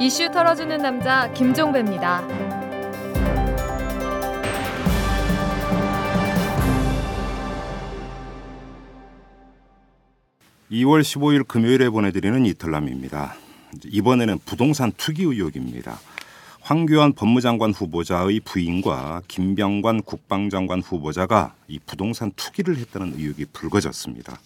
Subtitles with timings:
[0.00, 2.24] 이슈 털어주는 남자 김종배입니다.
[10.70, 13.34] 2월 15일 금요일에 보내드리는 이탈남입니다.
[13.86, 15.98] 이번에는 부동산 투기 의혹입니다.
[16.60, 24.38] 황교안 법무장관 후보자의 부인과 김병관 국방장관 후보자가 이 부동산 투기를 했다는 의혹이 불거졌습니다.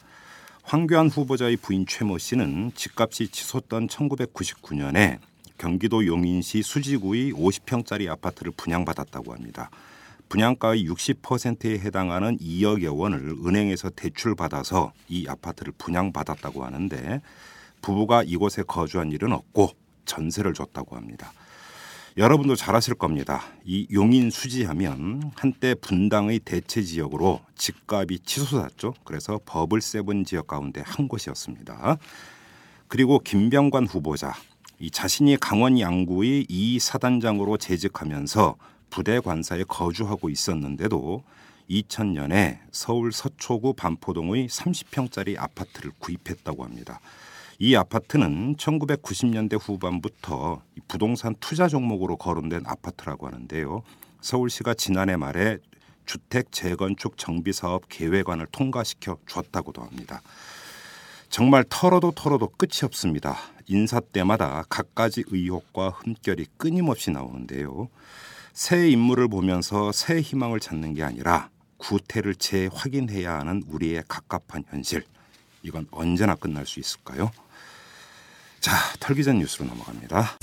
[0.63, 5.19] 황교안 후보자의 부인 최모 씨는 집값이 치솟던 1999년에
[5.63, 9.71] 경기도 용인시 수지구의 50평짜리 아파트를 분양받았다고 합니다.
[10.29, 17.23] 분양가의 60%에 해당하는 2억여 원을 은행에서 대출받아서 이 아파트를 분양받았다고 하는데
[17.81, 19.71] 부부가 이곳에 거주한 일은 없고
[20.05, 21.33] 전세를 줬다고 합니다.
[22.17, 23.45] 여러분도 잘 아실 겁니다.
[23.65, 28.95] 이 용인 수지하면 한때 분당의 대체 지역으로 집값이 치솟았죠.
[29.05, 31.99] 그래서 버블 세븐 지역 가운데 한 곳이었습니다.
[32.89, 34.35] 그리고 김병관 후보자
[34.83, 38.57] 이 자신이 강원 양구의 이 사단장으로 재직하면서
[38.91, 41.23] 부대 관사에 거주하고 있었는데도
[41.71, 46.99] 2000년에 서울 서초구 반포동의 30평짜리 아파트를 구입했다고 합니다.
[47.61, 53.85] 이 아파트는 1990년대 후반부터 부동산 투자 종목으로 거론된 아파트라고 하는데요.
[54.21, 55.59] 서울시가 지난해 말에
[56.07, 60.23] 주택 재건축 정비 사업 계획안을 통과시켜 줬다고도 합니다.
[61.33, 63.39] 정말 털어도 털어도 끝이 없습니다.
[63.67, 67.89] 인사 때마다 갖가지 의혹과 흠결이 끊임없이 나오는데요.
[68.53, 71.49] 새 인물을 보면서 새 희망을 찾는 게 아니라
[71.79, 75.05] 구태를 재확인해야 하는 우리의 갑갑한 현실.
[75.63, 77.31] 이건 언제나 끝날 수 있을까요?
[78.61, 80.37] 자, 털기 전 뉴스로 넘어갑니다.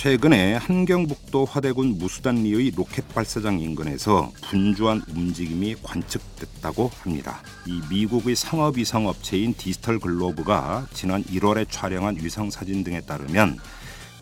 [0.00, 7.42] 최근에 함경북도 화대군 무수단리의 로켓 발사장 인근에서 분주한 움직임이 관측됐다고 합니다.
[7.66, 13.58] 이 미국의 상업 위성 업체인 디지털 글로브가 지난 1월에 촬영한 위성 사진 등에 따르면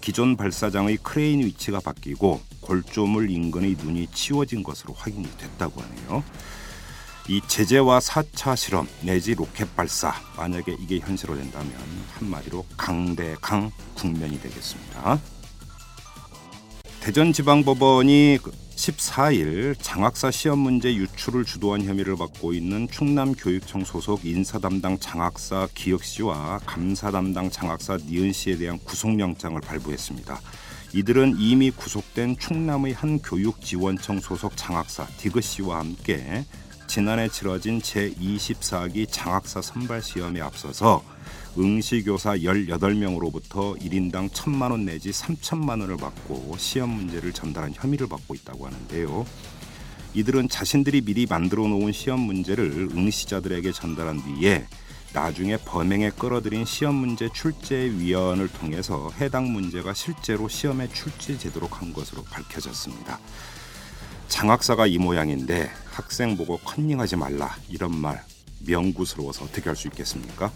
[0.00, 6.24] 기존 발사장의 크레인 위치가 바뀌고 골조물 인근의 눈이 치워진 것으로 확인이 됐다고 하네요.
[7.28, 11.70] 이 제재와 4차 실험 내지 로켓 발사 만약에 이게 현실화된다면
[12.14, 15.35] 한마디로 강대강 국면이 되겠습니다.
[17.06, 18.36] 대전지방법원이
[18.74, 26.02] 14일 장학사 시험 문제 유출을 주도한 혐의를 받고 있는 충남교육청 소속 인사 담당 장학사 기역
[26.02, 30.40] 씨와 감사 담당 장학사 니은 씨에 대한 구속영장을 발부했습니다.
[30.94, 36.44] 이들은 이미 구속된 충남의 한 교육지원청 소속 장학사 디그 씨와 함께
[36.88, 41.04] 지난해 치러진 제24기 장학사 선발 시험에 앞서서
[41.58, 48.66] 응시교사 18명으로부터 1인당 1천만 원 내지 3천만 원을 받고 시험 문제를 전달한 혐의를 받고 있다고
[48.66, 49.26] 하는데요.
[50.14, 54.66] 이들은 자신들이 미리 만들어 놓은 시험 문제를 응시자들에게 전달한 뒤에
[55.12, 62.22] 나중에 범행에 끌어들인 시험 문제 출제 위원을 통해서 해당 문제가 실제로 시험에 출제되도록 한 것으로
[62.24, 63.18] 밝혀졌습니다.
[64.28, 68.22] 장학사가 이 모양인데 학생 보고 컨닝하지 말라 이런 말
[68.66, 70.50] 명구스러워서 어떻게 할 수 있겠습니까?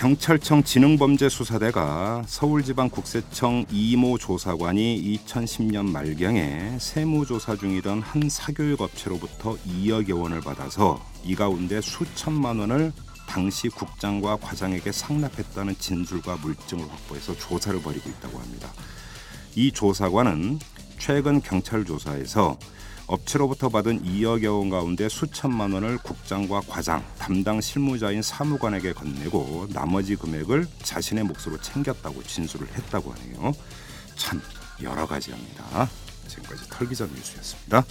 [0.00, 11.04] 경찰청 지능범죄수사대가 서울지방국세청 이모 조사관이 2010년 말경에 세무조사 중이던 한 사교육 업체로부터 2억여 원을 받아서
[11.22, 12.94] 이 가운데 수천만 원을
[13.28, 18.72] 당시 국장과 과장에게 상납했다는 진술과 물증을 확보해서 조사를 벌이고 있다고 합니다.
[19.54, 20.60] 이 조사관은
[20.98, 22.58] 최근 경찰 조사에서
[23.10, 30.68] 업체로부터 받은 2억여 원 가운데 수천만 원을 국장과 과장, 담당 실무자인 사무관에게 건네고 나머지 금액을
[30.84, 33.52] 자신의 몫으로 챙겼다고 진술을 했다고 하네요.
[34.14, 34.40] 참
[34.80, 35.88] 여러 가지입니다.
[36.28, 37.84] 지금까지 털기전 뉴스였습니다.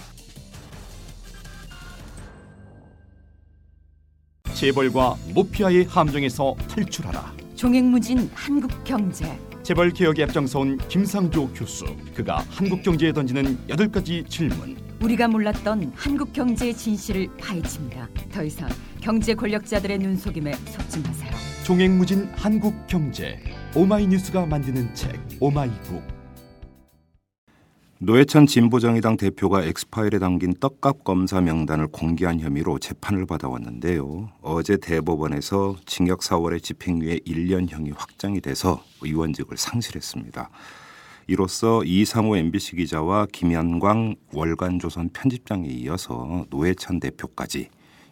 [4.54, 7.34] 재벌과 모피아의 함정에서 탈출하라.
[7.56, 9.38] 종횡무진 한국 경제.
[9.62, 11.84] 재벌 개혁에 앞장서온 김상조 교수.
[12.14, 14.89] 그가 한국 경제에 던지는 여덟 가지 질문.
[15.02, 18.08] 우리가 몰랐던 한국 경제의 진실을 파헤칩니다.
[18.32, 18.68] 더 이상
[19.00, 21.30] 경제 권력자들의 눈속임에 속지 마세요.
[21.64, 23.38] 종횡무진 한국 경제.
[23.74, 26.02] 오마이뉴스가 만드는 책 오마이북.
[28.02, 34.30] 노회찬 진보정의당 대표가 엑스파일에 담긴 떡값 검사 명단을 공개한 혐의로 재판을 받아왔는데요.
[34.42, 40.50] 어제 대법원에서 징역 4월에 집행유예 1년형이 확정이 돼서 의원직을 상실했습니다.
[41.30, 47.68] 이로써 이상호 MBC 기자와 김현광 월간조선 편집장에 이어서 노회찬 대표까지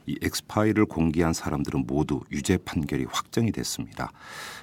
[0.06, 4.12] 이 엑스파일을 공개한 사람들은 모두 유죄 판결이 확정이 됐습니다.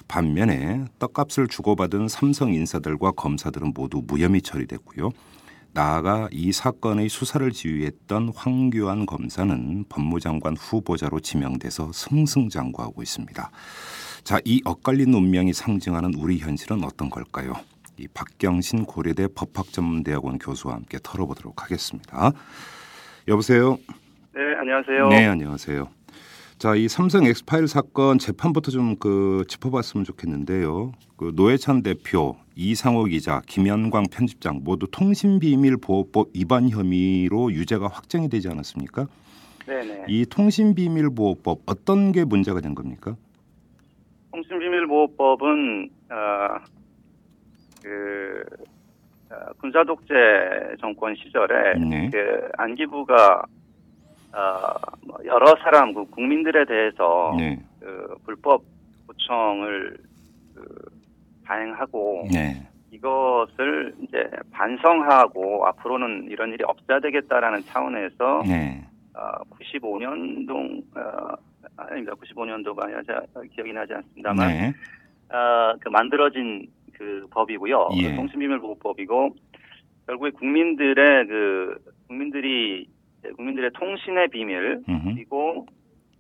[0.08, 5.10] 반면에 떡값을 주고받은 삼성 인사들과 검사들은 모두 무혐의 처리됐고요.
[5.74, 13.52] 나아가 이 사건의 수사를 지휘했던 황교안 검사는 법무장관 후보자로 지명돼서 승승장구하고 있습니다.
[14.24, 17.56] 자, 이 엇갈린 운명이 상징하는 우리 현실은 어떤 걸까요?
[17.98, 22.32] 이 박경신 고려대 법학전문대학원 교수와 함께 털어보도록 하겠습니다.
[23.28, 23.78] 여보세요.
[24.34, 25.08] 네, 안녕하세요.
[25.10, 25.88] 네, 안녕하세요.
[26.58, 30.92] 자, 이 삼성 엑스파일 사건 재판부터 좀 그 짚어봤으면 좋겠는데요.
[31.18, 39.08] 그 노회찬 대표, 이상호 기자, 김현광 편집장 모두 통신비밀보호법 위반 혐의로 유죄가 확정이 되지 않았습니까?
[39.68, 40.06] 네네.
[40.08, 43.16] 이 통신비밀보호법 어떤 게 문제가 된 겁니까?
[44.32, 46.16] 통신비밀보호법은 어,
[47.86, 48.44] 그
[49.30, 50.14] 어, 군사 독재
[50.82, 52.10] 정권 시절에 네.
[52.12, 53.44] 그 안기부가
[54.34, 54.74] 어,
[55.06, 58.64] 뭐 여러 사람 그 국민들에 대해서 네, 그 불법
[59.06, 59.98] 구청을
[60.56, 60.66] 그
[61.46, 68.84] 다행하고 네, 이것을 이제 반성하고 앞으로는 이런 일이 없어야 되겠다라는 차원에서 네,
[69.14, 71.36] 어, 95년도 어,
[71.78, 72.14] 아닙니다.
[72.16, 73.02] 95년도가 아니라
[73.54, 74.74] 기억이 나지 않습니다만 네,
[75.30, 76.68] 어, 그 만들어진
[76.98, 77.90] 그 법이고요.
[77.98, 78.16] 예.
[78.16, 79.36] 통신비밀보호법이고
[80.08, 81.78] 결국에 국민들의 그
[82.08, 82.88] 국민들이
[83.36, 85.14] 국민들의 통신의 비밀 음흠.
[85.16, 85.66] 그리고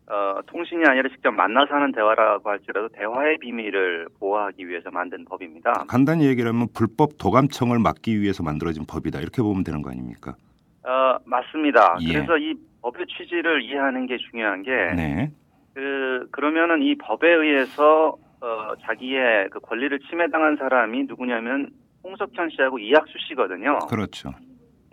[0.07, 5.85] 어, 통신이 아니라 직접 만나서 하는 대화라고 할지라도 대화의 비밀을 보호하기 위해서 만든 법입니다.
[5.87, 10.35] 간단히 얘기를 하면 불법 도감청을 막기 위해서 만들어진 법이다 이렇게 보면 되는 거 아닙니까?
[10.83, 11.97] 어, 맞습니다.
[12.01, 12.13] 예.
[12.13, 15.31] 그래서 이 법의 취지를 이해하는 게 중요한 게 네,
[15.73, 21.71] 그 그러면은 이 법에 의해서 어 자기의 그 권리를 침해당한 사람이 누구냐면
[22.03, 23.79] 홍석현 씨하고 이학수 씨거든요.
[23.89, 24.29] 그렇죠.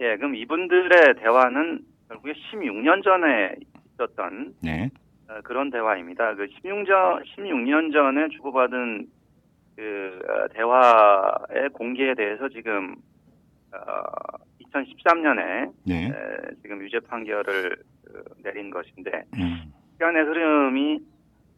[0.00, 3.54] 예, 그럼 이분들의 대화는 결국에 16년 전에
[3.92, 4.88] 있었던 네,
[5.28, 6.34] 어, 그런 대화입니다.
[6.34, 9.06] 그 16년 16년 전에 주고받은
[9.76, 12.96] 그 어, 대화의 공개에 대해서 지금
[13.70, 14.38] 어
[14.72, 16.10] 2013년에 네,
[16.62, 17.76] 지금 유죄 판결을
[18.06, 19.70] 그, 내린 것인데 음.
[19.92, 21.11] 시간의 흐름이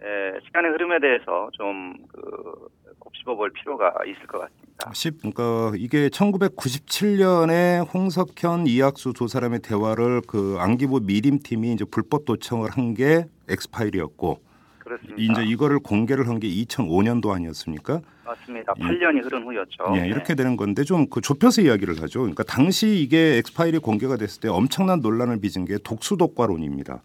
[0.04, 2.68] 에, 시간의 흐름에 대해서 좀 그
[2.98, 4.90] 곱씹어볼 필요가 있을 것 같습니다.
[4.92, 12.70] 10, 그러니까 이게 1997년에 홍석현, 이학수 두 사람의 대화를 그 안기부 미림팀이 이제 불법 도청을
[12.70, 14.40] 한 게 엑스파일이었고
[14.78, 15.16] 그렇습니다.
[15.18, 18.00] 이제 이거를 공개를 한 게 2005년도 아니었습니까?
[18.24, 18.72] 맞습니다.
[18.78, 18.82] 예.
[18.82, 19.84] 8년이 흐른 후였죠.
[19.96, 22.20] 예, 이렇게 되는 건데 좀 그 좁혀서 이야기를 하죠.
[22.20, 27.02] 그러니까 당시 이게 엑스파일이 공개가 됐을 때 엄청난 논란을 빚은 게 독수독과론입니다.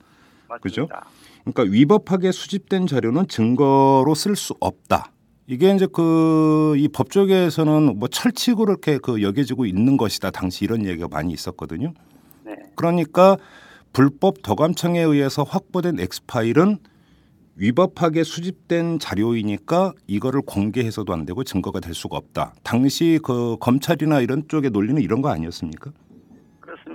[0.62, 0.88] 그죠?
[1.46, 5.12] 그러니까 위법하게 수집된 자료는 증거로 쓸 수 없다.
[5.48, 10.32] 이게 이제 그 이 법조계에서는 뭐 철칙으로 이렇게 그 여겨지고 있는 것이다.
[10.32, 11.94] 당시 이런 얘기가 많이 있었거든요.
[12.46, 13.38] 네, 그러니까
[13.92, 16.78] 불법 도감청에 의해서 확보된 엑스파일은
[17.56, 22.54] 위법하게 수집된 자료이니까 이거를 공개해서도 안 되고 증거가 될 수가 없다.
[22.64, 25.92] 당시 그 검찰이나 이런 쪽의 논리는 이런 거 아니었습니까?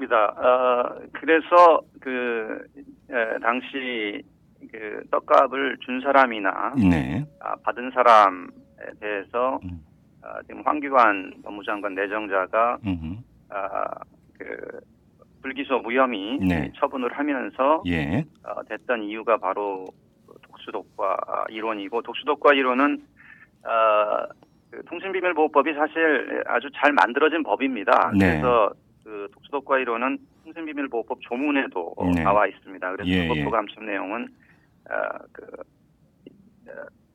[0.05, 0.27] 그렇습니다.
[0.27, 2.67] 어, 그래서 그
[3.11, 4.23] 에, 당시
[4.71, 7.25] 그 떡값을 준 사람이나 네.
[7.41, 8.47] 아, 받은 사람에
[9.01, 9.85] 대해서 음.
[10.23, 13.17] 아, 지금 황교안 법무장관 내정자가 음흠.
[13.51, 13.85] 아,
[14.39, 14.81] 그
[15.43, 16.73] 불기소 무혐의 네.
[16.77, 18.25] 처분을 하면서 예.
[18.43, 19.85] 어, 됐던 이유가 바로
[20.27, 23.03] 그 독수독과 이론이고 독수독과 이론은
[23.65, 24.27] 어,
[24.71, 28.12] 그 통신비밀보호법이 사실 아주 잘 만들어진 법입니다.
[28.19, 28.41] 네.
[28.41, 28.73] 그래서
[29.05, 32.23] 그 독수독과 이론은 통신비밀보호법 조문에도 네.
[32.23, 32.93] 나와 있습니다.
[32.93, 33.45] 그래서 예, 불법 예.
[33.45, 34.29] 도감청 내용은
[34.91, 34.95] 어,
[35.31, 35.43] 그
[36.69, 36.73] 어,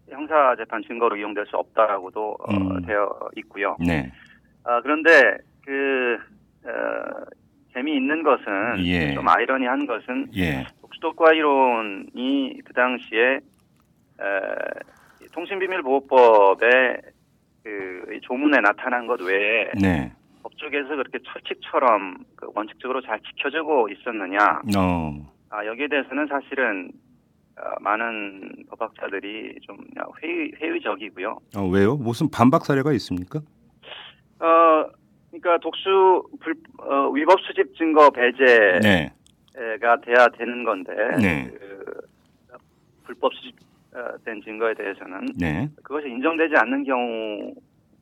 [0.08, 2.82] 형사 재판 증거로 이용될 수 없다라고도 어, 음.
[2.86, 3.76] 되어 있고요.
[3.80, 4.12] 네.
[4.64, 6.18] 아, 그런데 그
[6.66, 6.70] 어,
[7.74, 9.14] 재미있는 것은 예.
[9.14, 10.66] 좀 아이러니한 것은 예.
[10.82, 17.02] 독수독과 이론이 그 당시에 에, 통신비밀보호법의
[17.64, 20.12] 그 조문에 나타난 것 외에 네.
[20.60, 25.14] 법조계에서 그렇게 철칙처럼 그 원칙적으로 잘 지켜지고 있었느냐 어.
[25.50, 26.92] 아, 여기에 대해서는 사실은
[27.58, 29.78] 어, 많은 법학자들이 좀
[30.22, 31.38] 회의, 회의적이고요.
[31.58, 31.96] 어, 왜요?
[31.96, 33.40] 무슨 반박 사례가 있습니까?
[34.40, 34.90] 어,
[35.30, 39.12] 그러니까 독수 불, 어, 위법 수집 증거 배제가 네.
[40.06, 41.50] 돼야 되는 건데 네.
[41.50, 42.02] 그,
[43.04, 45.68] 불법 수집된 증거에 대해서는 네.
[45.84, 47.54] 그것이 인정되지 않는 경우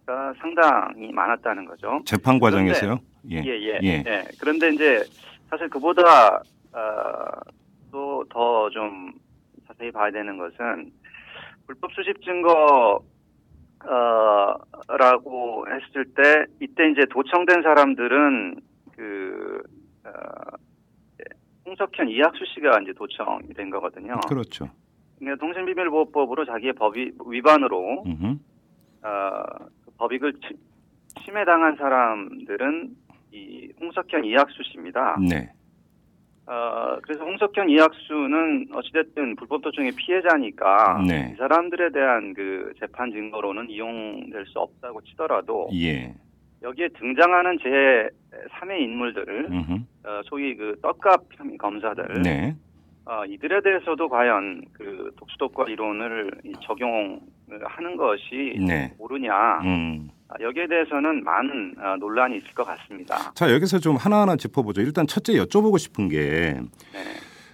[0.07, 2.01] 가 상당히 많았다는 거죠.
[2.05, 2.97] 재판 과정에서요?
[3.29, 3.43] 예.
[3.43, 3.79] 예, 예.
[3.83, 4.03] 예.
[4.07, 4.23] 예.
[4.39, 5.03] 그런데 이제
[5.49, 6.37] 사실 그보다
[6.71, 7.31] 어,
[7.91, 9.11] 또더 좀
[9.67, 10.93] 자세히 봐야 되는 것은
[11.65, 13.03] 불법 수집 증거
[13.83, 14.55] 어,
[14.97, 18.61] 라고 했을 때 이때 이제 도청된 사람들은
[18.95, 19.61] 그
[20.05, 20.09] 어,
[21.19, 21.25] 예,
[21.65, 24.21] 홍석현 이학수 씨가 이제 도청이 된 거거든요.
[24.29, 24.69] 그렇죠.
[25.19, 28.37] 그러니까 통신비밀보호법으로 자기의 법이 위반으로 음흠.
[29.03, 32.89] 어, 그 법익을 치- 침해당한 사람들은
[33.31, 35.17] 이 홍석현 이학수 씨입니다.
[35.29, 35.49] 네.
[36.45, 41.31] 어, 그래서 홍석현 이학수는 어찌됐든 불법 도청의 피해자니까 네.
[41.33, 46.13] 이 사람들에 대한 그 재판 증거로는 이용될 수 없다고 치더라도 예.
[46.61, 48.09] 여기에 등장하는 제
[48.59, 49.73] 3의 인물들, 음흠.
[50.05, 52.55] 어, 소위 그 떡값 혐의 검사들, 네.
[53.05, 58.93] 어, 이들에 대해서도 과연 그 독수독과 이론을 이 적용을 하는 것이 네.
[58.97, 60.09] 옳으냐 음.
[60.29, 63.31] 아, 여기에 대해서는 많은 어, 논란이 있을 것 같습니다.
[63.33, 64.81] 자 여기서 좀 하나하나 짚어보죠.
[64.81, 66.59] 일단 첫째 여쭤보고 싶은 게
[66.93, 66.99] 네.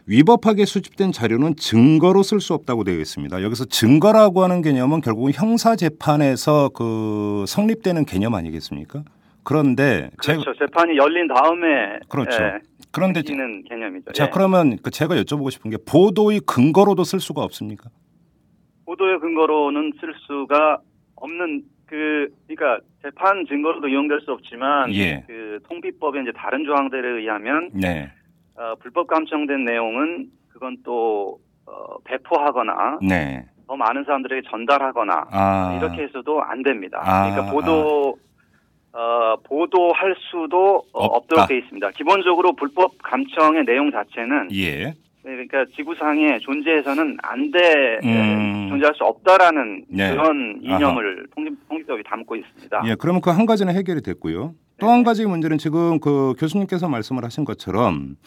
[0.06, 3.42] 위법하게 수집된 자료는 증거로 쓸 수 없다고 되어 있습니다.
[3.42, 9.04] 여기서 증거라고 하는 개념은 결국은 형사 재판에서 그 성립되는 개념 아니겠습니까?
[9.44, 10.54] 그런데 그렇죠.
[10.58, 12.42] 재판이 열린 다음에 그렇죠.
[12.42, 12.60] 예,
[12.92, 14.12] 그런데 개념이죠.
[14.14, 14.30] 자 예.
[14.32, 17.90] 그러면 그 제가 여쭤보고 싶은 게 보도의 근거로도 쓸 수가 없습니까?
[18.86, 20.80] 보도의 근거로는 쓸 수가
[21.16, 25.24] 없는 그 그러니까 재판 증거로도 이용될 수 없지만 예.
[25.28, 28.12] 그 통비법의 이제 다른 조항들에 의하면 네.
[28.56, 33.46] 어, 불법 감청된 내용은 그건 또 어, 배포하거나 네.
[33.68, 37.02] 더 많은 사람들에게 전달하거나 아 이렇게 해서도 안 됩니다.
[37.04, 38.18] 아, 그러니까 보도
[38.94, 41.18] 어, 보도할 수도 어, 없다.
[41.18, 41.92] 없도록 돼 있습니다.
[41.92, 44.94] 기본적으로 불법 감청의 내용 자체는 예.
[45.26, 48.68] 네, 그러니까 지구상에 존재해서는 안돼 음.
[48.70, 50.12] 존재할 수 없다라는 네.
[50.12, 52.84] 그런 이념을 통립, 통립법이 담고 있습니다.
[52.88, 54.54] 예, 그러면 그 한 가지는 해결이 됐고요.
[54.80, 58.18] 또 한 가지 문제는 지금 그 교수님께서 말씀을 하신 것처럼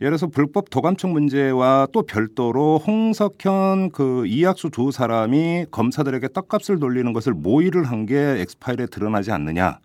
[0.00, 7.12] 예를 들어서 불법 도감청 문제와 또 별도로 홍석현 그 이학수 두 사람이 검사들에게 떡값을 돌리는
[7.12, 9.80] 것을 모의를 한 게 엑스파일에 드러나지 않느냐.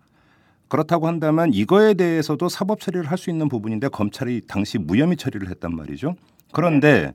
[0.68, 5.74] 그렇다고 한다면 이거에 대해서도 사법 처리를 할 수 있는 부분인데 검찰이 당시 무혐의 처리를 했단
[5.76, 6.14] 말이죠.
[6.54, 7.12] 그런데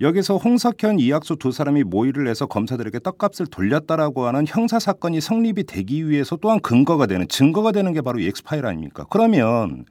[0.00, 6.08] 여기서 홍석현, 이학수 두 사람이 모의를 해서 검사들에게 떡값을 돌렸다라고 하는 형사 사건이 성립이 되기
[6.08, 9.04] 위해서 또한 근거가 되는 증거가 되는 게 바로 이 엑스파일 아닙니까?
[9.10, 9.86] 그러면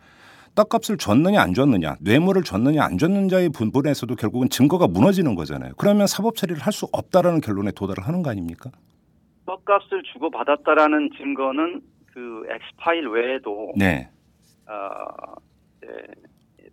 [0.56, 5.74] 떡값을 줬느냐 안 줬느냐, 뇌물을 줬느냐 안 줬느냐의 부분에서도 결국은 증거가 무너지는 거잖아요.
[5.78, 8.72] 그러면 사법 처리를 할 수 없다라는 결론에 도달을 하는 거 아닙니까?
[9.46, 11.82] 떡값을 주고 받았다라는 증거는
[12.14, 14.10] 그 엑스파일 외에도 네,
[14.68, 15.36] 어,
[15.78, 15.88] 이제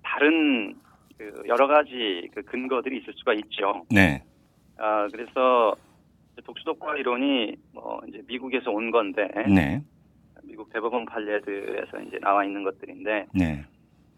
[0.02, 0.74] 다른
[1.18, 3.84] 그 여러 가지 그 근거들이 있을 수가 있죠.
[3.90, 4.22] 네,
[4.78, 5.74] 아 그래서
[6.44, 9.82] 독수독과 이론이 뭐 이제 미국에서 온 건데 네,
[10.42, 13.64] 미국 대법원 판례들에서 이제 나와 있는 것들인데 네,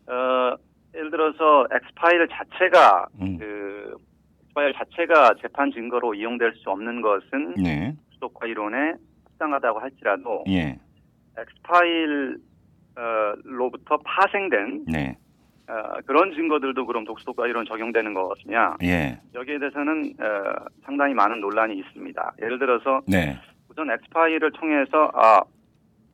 [0.06, 0.56] 어
[0.94, 3.96] 예를 들어서 엑스파일 자체가 음, 그
[4.44, 10.78] 엑스파일 자체가 재판 증거로 이용될 수 없는 것은 네, 독수독과 이론에 합당하다고 할지라도 예,
[11.36, 15.18] 엑스파일로부터 파생된 네,
[15.68, 21.76] 어, 그런 증거들도 그럼 독수독과 이론 적용되는 것이냐 예, 여기에 대해서는 어, 상당히 많은 논란이
[21.78, 22.34] 있습니다.
[22.42, 23.36] 예를 들어서 네,
[23.68, 25.40] 우선 엑스파일을 통해서 아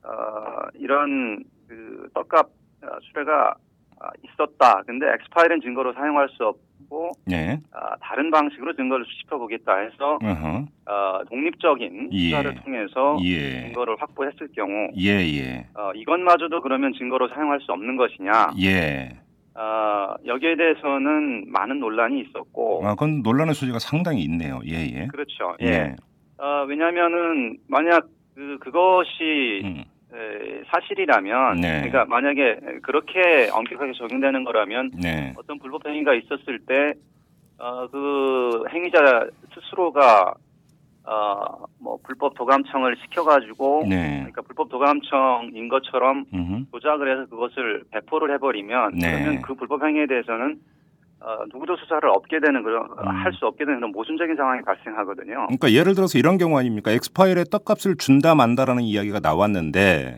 [0.05, 2.47] 어, 이런 그 떡값
[2.83, 3.55] 어, 수뢰가
[3.99, 4.81] 아, 있었다.
[4.85, 10.65] 근데 엑스파일은 증거로 사용할 수 없고 네, 아, 다른 방식으로 증거를 수집해 보겠다 해서 어허,
[10.85, 12.29] 어, 독립적인 예.
[12.29, 17.95] 수사를 통해서 예, 증거를 확보했을 경우 예, 예, 어, 이것마저도 그러면 증거로 사용할 수 없는
[17.95, 18.51] 것이냐?
[18.61, 19.22] 예.
[19.55, 24.61] 어, 여기에 대해서는 많은 논란이 있었고, 아, 그건 논란의 소지가 상당히 있네요.
[24.65, 25.07] 예, 예.
[25.07, 25.55] 그렇죠.
[25.61, 25.67] 예.
[25.67, 25.95] 예.
[26.37, 29.83] 어, 왜냐하면은 만약 그 그것이 음,
[30.13, 31.81] 에, 사실이라면, 네.
[31.81, 35.33] 그러니까 만약에 그렇게 엄격하게 적용되는 거라면 네.
[35.37, 36.93] 어떤 불법 행위가 있었을 때,
[37.59, 40.33] 어, 그 행위자 스스로가
[41.05, 44.17] 어, 뭐 불법 도감청을 시켜가지고, 네.
[44.19, 46.65] 그러니까 불법 도감청인 것처럼 음흠.
[46.71, 49.11] 조작을 해서 그것을 배포를 해버리면 네.
[49.11, 50.59] 그러면 그 불법 행위에 대해서는
[51.19, 53.07] 어, 누구도 수사를 없게 되는 그런 음.
[53.07, 55.47] 할수 없게 되는 그런 모순적인 상황이 발생하거든요.
[55.47, 56.91] 그러니까 예를 들어서 이런 경우 아닙니까?
[56.91, 60.17] 엑스파일에 떡값을 준다 만다라는 이야기가 나왔는데.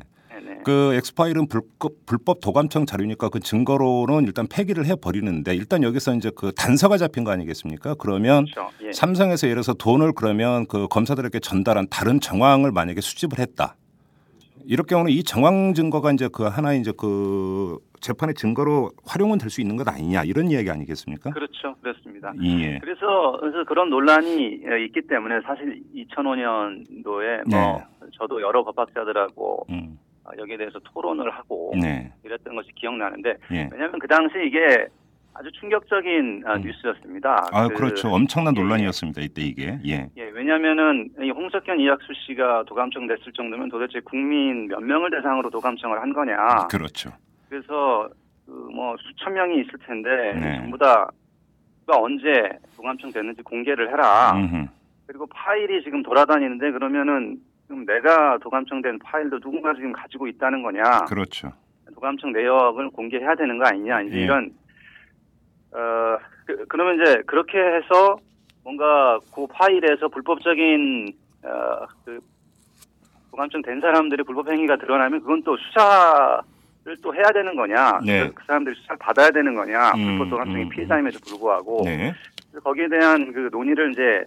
[0.65, 6.31] 그 엑스파일은 불법, 불법 도감청 자료니까 그 증거로는 일단 폐기를 해 버리는데 일단 여기서 이제
[6.36, 7.93] 그 단서가 잡힌 거 아니겠습니까?
[8.00, 8.72] 그러면 그렇죠.
[8.81, 8.91] 예.
[8.91, 13.75] 삼성에서 예를 들어서 돈을 그러면 그 검사들에게 전달한 다른 정황을 만약에 수집을 했다.
[14.65, 19.62] 이럴 경우는 이 정황 증거가 이제 그 하나의 이제 그 재판의 증거로 활용은 될 수
[19.62, 21.29] 있는 것 아니냐 이런 이야기 아니겠습니까?
[21.29, 21.75] 그렇죠.
[21.81, 22.34] 그렇습니다.
[22.41, 22.79] 예.
[22.79, 27.84] 그래서 그래서 그런 논란이 어, 있기 때문에 사실 2005년도에 뭐
[28.17, 30.00] 저도 여러 법학자들하고 음.
[30.25, 32.12] 어, 여기에 대해서 토론을 하고 네.
[32.24, 33.70] 이랬던 것이 기억나는데 예.
[33.72, 34.88] 왜냐하면 그 당시 이게
[35.34, 36.62] 아주 충격적인 어, 음.
[36.62, 37.48] 뉴스였습니다.
[37.51, 38.10] 아, 그, 그렇죠.
[38.10, 38.62] 엄청난 예.
[38.62, 39.22] 논란이었습니다.
[39.22, 39.77] 이때 이게.
[39.86, 40.10] 예.
[40.17, 46.01] 예, 왜냐하면은 이 홍석현 이학수 씨가 도감청 됐을 정도면 도대체 국민 몇 명을 대상으로 도감청을
[46.01, 46.67] 한 거냐.
[46.70, 47.12] 그렇죠.
[47.50, 48.10] 그래서
[48.46, 50.58] 그 뭐 수천 명이 있을 텐데 네.
[50.60, 51.10] 전부 다
[51.86, 54.34] 누가 언제 도감청 됐는지 공개를 해라.
[54.36, 54.67] 음흠.
[55.08, 61.05] 그리고 파일이 지금 돌아다니는데 그러면은 지금 내가 도감청된 파일도 누군가 지금 가지고 있다는 거냐.
[61.07, 61.51] 그렇죠.
[61.93, 64.22] 도감청 내역을 공개해야 되는 거 아니냐 이제 예.
[64.24, 64.51] 이런
[65.72, 68.17] 어 그, 그러면 이제 그렇게 해서
[68.63, 72.19] 뭔가 그 파일에서 불법적인 어 그
[73.36, 78.27] 도감청 된 사람들의 불법 행위가 드러나면 그건 또 수사를 또 해야 되는 거냐 네.
[78.27, 82.13] 그, 그 사람들이 수사를 받아야 되는 거냐 음, 불법 도감청이 음, 피해자임에도 불구하고 네.
[82.63, 84.24] 거기에 대한 그 논의를 이제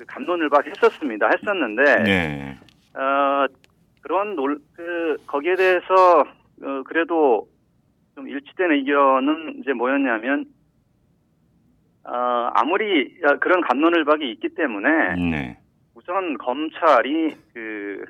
[0.00, 2.58] 그 감론을박 했었습니다 했었는데 네.
[2.94, 3.46] 어,
[4.00, 6.20] 그런 놀, 그, 거기에 대해서,
[6.62, 7.46] 어, 그래도
[8.14, 10.46] 좀 일치된 의견은 이제 뭐였냐면,
[12.04, 15.58] 어, 아무리 야, 그런 감론을박이 있기 때문에 네.
[15.94, 18.02] 우선 검찰이 그,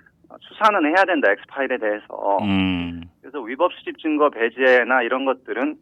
[0.42, 2.38] 수사는 해야 된다, 엑스파일에 대해서.
[2.42, 3.02] 음.
[3.20, 5.74] 그래서 위법 수집 증거 배제나 이런 것들은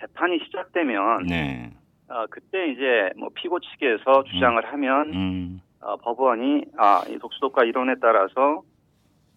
[0.00, 1.72] 재판이 시작되면, 네.
[2.12, 5.60] 어, 그때 이제 뭐 피고 측에서 주장을 하면, 음.
[5.80, 8.62] 어, 법원이 아, 이 독수독과 이론에 따라서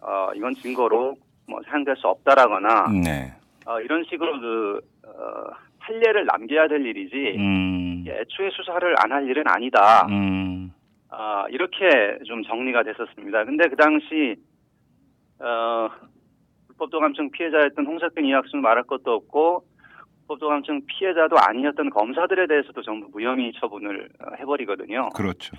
[0.00, 1.16] 어, 이건 증거로
[1.48, 3.32] 뭐 사용될 수 없다라거나 네.
[3.66, 5.10] 어, 이런 식으로 그 어,
[5.80, 8.04] 판례를 남겨야 될 일이지 음.
[8.06, 10.06] 애초에 수사를 안 할 일은 아니다.
[10.10, 10.70] 음.
[11.08, 13.44] 아, 이렇게 좀 정리가 됐었습니다.
[13.44, 14.36] 근데 그 당시
[15.40, 15.88] 어,
[16.68, 19.75] 불법도감청 피해자였던 홍석균 이학수는 말할 것도 없고 불
[20.28, 25.10] 법도감청 피해자도 아니었던 검사들에 대해서도 전부 무혐의 처분을 어, 해버리거든요.
[25.10, 25.56] 그렇죠.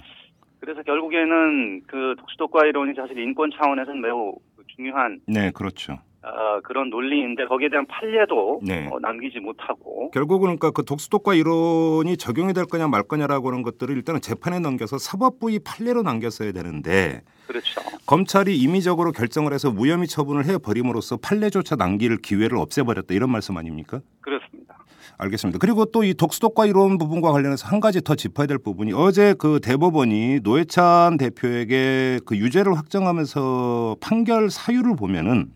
[0.60, 4.34] 그래서 결국에는 그 독수독과 이론이 사실 인권 차원에서는 매우
[4.76, 6.00] 중요한 네, 그렇죠.
[6.24, 8.90] 어, 그런 논리인데 거기에 대한 판례도 네.
[8.92, 13.96] 어, 남기지 못하고 결국은 그러니까 그 독수독과 이론이 적용이 될 거냐 말 거냐라고 하는 것들을
[13.96, 17.82] 일단은 재판에 넘겨서 사법부의 판례로 남겼어야 되는데 그렇죠.
[18.08, 24.02] 검찰이 임의적으로 결정을 해서 무혐의 처분을 해 버림으로써 판례조차 남길 기회를 없애버렸다 이런 말씀 아닙니까?
[24.22, 24.76] 그렇습니다.
[25.20, 25.58] 알겠습니다.
[25.60, 29.60] 그리고 또 이 독수독과 이론 부분과 관련해서 한 가지 더 짚어야 될 부분이 어제 그
[29.62, 35.48] 대법원이 노회찬 대표에게 그 유죄를 확정하면서 판결 사유를 보면은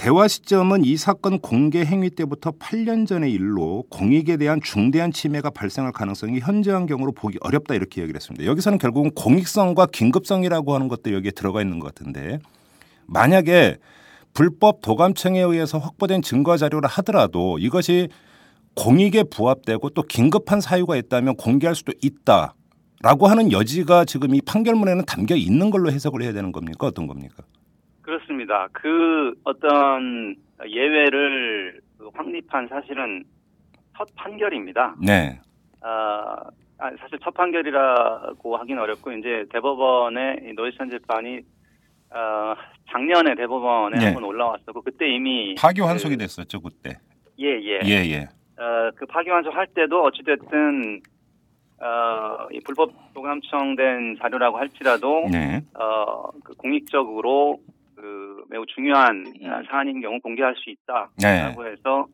[0.00, 5.92] 대화 시점은 이 사건 공개 행위 때부터 8년 전의 일로 공익에 대한 중대한 침해가 발생할
[5.92, 8.46] 가능성이 현저한 경우로 보기 어렵다 이렇게 얘기를 했습니다.
[8.46, 12.38] 여기서는 결국은 공익성과 긴급성이라고 하는 것도 여기에 들어가 있는 것 같은데
[13.08, 13.76] 만약에
[14.32, 18.08] 불법 도감청에 의해서 확보된 증거 자료를 하더라도 이것이
[18.76, 22.54] 공익에 부합되고 또 긴급한 사유가 있다면 공개할 수도 있다
[23.02, 26.86] 라고 하는 여지가 지금 이 판결문에는 담겨 있는 걸로 해석을 해야 되는 겁니까?
[26.86, 27.44] 어떤 겁니까?
[28.50, 28.68] 그렇습니다.
[28.72, 30.34] 그 어떤
[30.66, 33.24] 예외를 그 확립한 사실은
[33.96, 34.96] 첫 판결입니다.
[35.00, 35.40] 네.
[35.80, 36.36] 아,
[36.78, 41.40] 아, 사실 첫 판결이라고 하긴 어렵고 이제 대법원의 이 노회찬 재판이
[42.10, 42.54] 어,
[42.90, 44.04] 작년에 대법원에 네.
[44.06, 46.98] 한번 올라왔었고 그때 이미 파기 환송이 그, 됐었죠 그때.
[47.38, 47.80] 예, 예.
[47.84, 48.28] 예 예.
[48.60, 51.00] 어, 그 파기 환송 할 때도 어찌 됐든
[51.82, 55.62] 어, 이 불법 도감청된 자료라고 할지라도 네.
[55.74, 57.79] 어, 그 공익적으로 그
[58.50, 60.72] 매우 중요한 어, 사안인 경우 공개할 수 네.
[60.72, 62.06] 있다라고 해서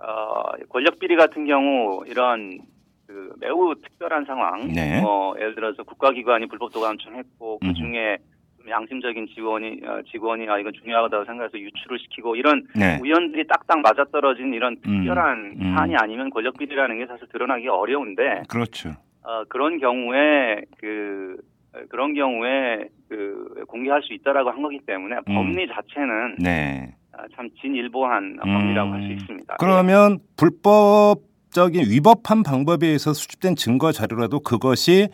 [0.00, 2.58] 어, 권력 비리 같은 경우 이런
[3.06, 5.00] 그 매우 특별한 상황, 네.
[5.00, 7.74] 뭐 예를 들어서 국가기관이 불법 도감청했고 그.
[7.74, 8.18] 중에
[8.58, 12.98] 좀 양심적인 직원이 어, 직원이 아 이건 중요하다고 생각해서 유출을 시키고 이런 네.
[13.00, 15.74] 우연들이 딱딱 맞아떨어진 이런 음, 특별한 음.
[15.74, 18.90] 사안이 아니면 권력 비리라는 게 사실 드러나기 어려운데 그렇죠.
[19.22, 25.34] 어, 그런 경우에 그 어, 그런 경우에 그 공개할 수 있다라고 한 거기 때문에 음.
[25.34, 26.94] 법리 자체는 네.
[27.12, 28.52] 아, 참 진일보한 음.
[28.58, 29.56] 법리라고 할 수 있습니다.
[29.58, 35.08] 그러면 불법적인 위법한 방법에 의해서 수집된 증거 자료라도 그것이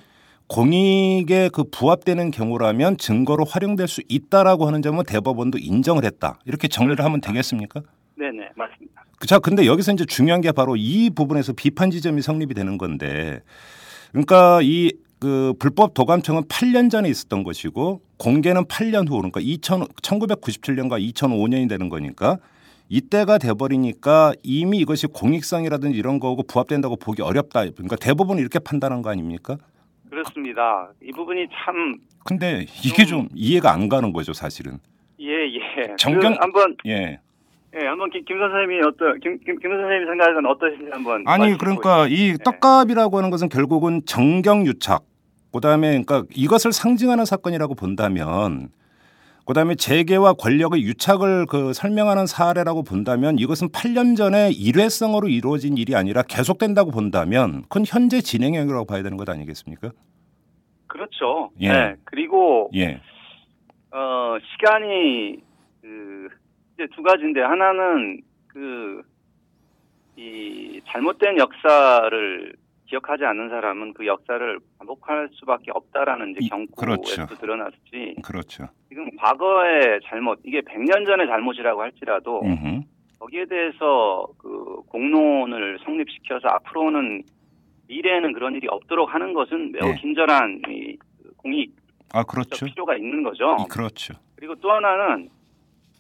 [0.48, 6.38] 공익에 그 부합되는 경우라면 증거로 활용될 수 있다라고 하는 점은 대법원도 인정을 했다.
[6.44, 7.80] 이렇게 정리를 하면 되겠습니까?
[8.16, 9.04] 네, 네, 맞습니다.
[9.18, 13.40] 그, 자, 근데 여기서 이제 중요한 게 바로 이 부분에서 비판 지점이 성립이 되는 건데,
[14.12, 14.92] 그러니까 이
[15.26, 21.88] 그 불법 도감청은 8년 전에 있었던 것이고 공개는 8년 후 그러니까 2000, 1997년과 2005년이 되는
[21.88, 22.38] 거니까
[22.88, 27.68] 이때가 돼버리니까 이미 이것이 공익성이라든지 이런 거고 부합된다고 보기 어렵다.
[27.70, 29.56] 그러니까 대부분 이렇게 판단한 거 아닙니까?
[30.08, 30.90] 그렇습니다.
[31.02, 34.78] 이 부분이 참 근데 이게 좀 이해가 안 가는 거죠, 사실은.
[35.18, 35.96] 예, 예.
[35.98, 37.18] 정경- 그 한번 예.
[37.74, 42.06] 예, 한번 김, 김 선생님이 어떤 김, 김, 김 선생님 생각은 어떠신지 한번 아니 그러니까
[42.08, 45.02] 이 떡값이라고 하는 것은 결국은 정경유착
[45.56, 48.68] 그다음에 그러니까 이것을 상징하는 사건이라고 본다면
[49.46, 56.22] 그다음에 재계와 권력의 유착을 그 설명하는 사례라고 본다면 이것은 8년 전에 일회성으로 이루어진 일이 아니라
[56.22, 59.92] 계속된다고 본다면 그건 현재 진행형이라고 봐야 되는 것 아니겠습니까?
[60.88, 61.50] 그렇죠.
[61.60, 61.68] 예.
[61.68, 61.94] 네.
[62.04, 63.00] 그리고 예.
[63.92, 65.38] 어, 시간이
[65.80, 66.28] 그
[66.74, 69.02] 이제 두 가지인데 하나는 그
[70.16, 72.54] 이 잘못된 역사를
[72.86, 77.26] 기억하지 않는 사람은 그 역사를 반복할 수밖에 없다라는 이제 이- 경고에서 그렇죠.
[77.40, 78.16] 드러났지.
[78.24, 78.66] 그렇죠.
[78.88, 82.80] 지금 과거의 잘못, 이게 100년 전의 잘못이라고 할지라도 음흠.
[83.18, 87.22] 거기에 대해서 그 공론을 성립시켜서 앞으로는
[87.88, 89.94] 미래에는 그런 일이 없도록 하는 것은 매우 네.
[90.00, 90.96] 긴절한 이
[91.38, 91.76] 공익적
[92.12, 92.66] 아 그렇죠.
[92.66, 93.56] 필요가 있는 거죠.
[93.60, 94.14] 이- 그렇죠.
[94.36, 95.28] 그리고 또 하나는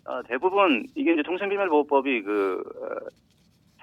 [0.06, 3.08] 어, 대부분 이게 이제 통신비밀보호법이 그 어,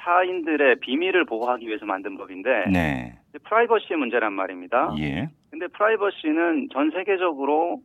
[0.03, 3.17] 타인들의 비밀을 보호하기 위해서 만든 법인데 네.
[3.43, 4.93] 프라이버시의 문제란 말입니다.
[4.99, 5.29] 예.
[5.49, 7.81] 근데 프라이버시는 전 세계적으로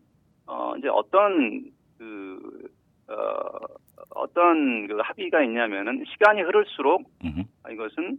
[0.46, 1.62] 어 이제 어떤
[1.96, 2.68] 그
[3.08, 3.14] 어,
[4.10, 7.42] 어떤 그 합의가 있냐면은 시간이 흐를수록 음흠.
[7.62, 8.18] 아, 이것은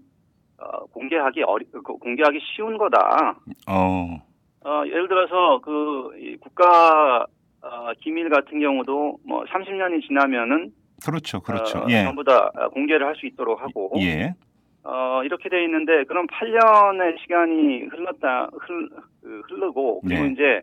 [0.59, 3.35] 어, 공개하기 어리 그, 공개하기 쉬운 거다.
[3.67, 4.17] 어.
[4.65, 7.25] 어, 예를 들어서 그이 국가
[7.61, 10.71] 어, 기밀 같은 경우도 뭐 30년이 지나면은
[11.05, 11.39] 그렇죠.
[11.41, 11.79] 그렇죠.
[11.79, 12.03] 어, 예.
[12.03, 14.33] 전부 다 공개를 할 수 있도록 하고 예.
[14.83, 18.89] 어, 이렇게 돼 있는데 그럼 8년의 시간이 흘렀다 흘,
[19.21, 20.31] 그, 흐르고 그리고 네.
[20.31, 20.61] 이제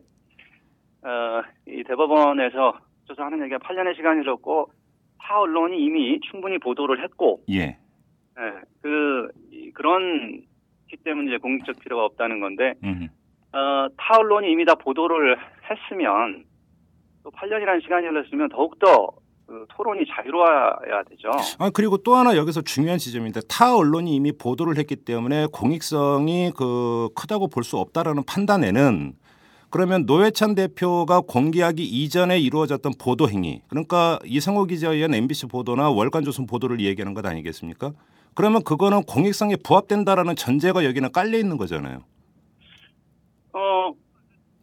[1.03, 4.71] 어, 이 대법원에서 조사하는 얘기가 8년의 시간이 흘렀고
[5.21, 7.77] 타 언론이 이미 충분히 보도를 했고 예.
[8.39, 10.43] 예, 그 이, 그런
[10.89, 13.09] 기 때문에 이제 공익적 필요가 없다는 건데 음.
[13.53, 15.37] 어, 타 언론이 이미 다 보도를
[15.71, 16.45] 했으면
[17.23, 19.11] 또 8년이라는 시간이 흘렀으면 더욱더
[19.47, 21.31] 그 토론이 자유로워야 되죠.
[21.59, 27.09] 아 그리고 또 하나 여기서 중요한 지점인데 타 언론이 이미 보도를 했기 때문에 공익성이 그
[27.15, 29.15] 크다고 볼 수 없다라는 판단에는
[29.71, 36.47] 그러면 노회찬 대표가 공개하기 이전에 이루어졌던 보도 행위 그러니까 이상호 기자에 의한 MBC 보도나 월간조선
[36.47, 37.93] 보도를 얘기하는 것 아니겠습니까?
[38.35, 42.03] 그러면 그거는 공익성에 부합된다라는 전제가 여기는 깔려 있는 거잖아요.
[43.53, 43.93] 어,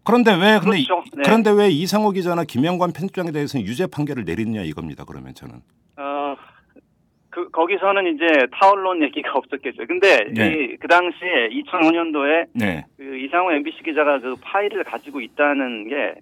[0.06, 1.04] 그런데 왜 근데 이- 그렇죠.
[1.16, 1.22] 네.
[1.26, 5.04] 그런데 왜 이상호 기자나 김영관 편집장에 대해서는 유죄 판결을 내리느냐 이겁니다.
[5.06, 5.56] 그러면 저는
[5.98, 6.36] 어,
[7.30, 8.26] 그, 거기서는 이제
[8.60, 9.86] 타언론 얘기가 없었겠죠.
[9.88, 10.48] 근데, 네.
[10.50, 12.86] 이, 그 당시에 2005년도에 네.
[12.98, 16.16] 그 이상호 MBC 기자가 그 파일을 가지고 있다는 게,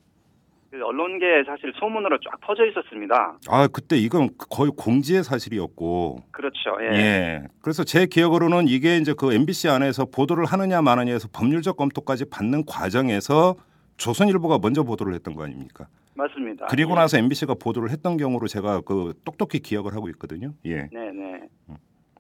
[0.69, 3.37] 그 언론계에 사실 소문으로 쫙 퍼져 있었습니다.
[3.49, 6.77] 아 그때 이건 거의 공지의 사실이었고 그렇죠.
[6.81, 6.95] 예.
[6.97, 7.41] 예.
[7.61, 13.55] 그래서 제 기억으로는 이게 이제 그 MBC 안에서 보도를 하느냐 마느냐에서 법률적 검토까지 받는 과정에서
[14.01, 15.87] 조선일보가 먼저 보도를 했던 거 아닙니까?
[16.15, 16.65] 맞습니다.
[16.67, 16.95] 그리고 예.
[16.95, 20.53] 나서 MBC가 보도를 했던 경우로 제가 그 똑똑히 기억을 하고 있거든요.
[20.65, 20.89] 예.
[20.91, 21.47] 네 네.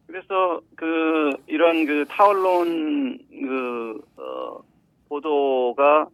[0.05, 4.59] 그래서 그 이런 그 타언론 그 어,
[5.09, 6.07] 보도가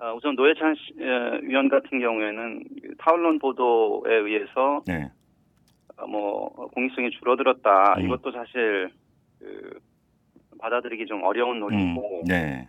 [0.00, 5.10] 어, 우선 노회찬 씨, 에, 위원 같은 경우에는 그 타언론 보도에 의해서 네.
[5.96, 7.94] 어, 뭐 공익성이 줄어들었다.
[7.98, 8.04] 음.
[8.04, 8.90] 이것도 사실
[9.38, 9.78] 그
[10.58, 11.60] 받아들이기 좀 어려운 음.
[11.60, 12.68] 논리고 네.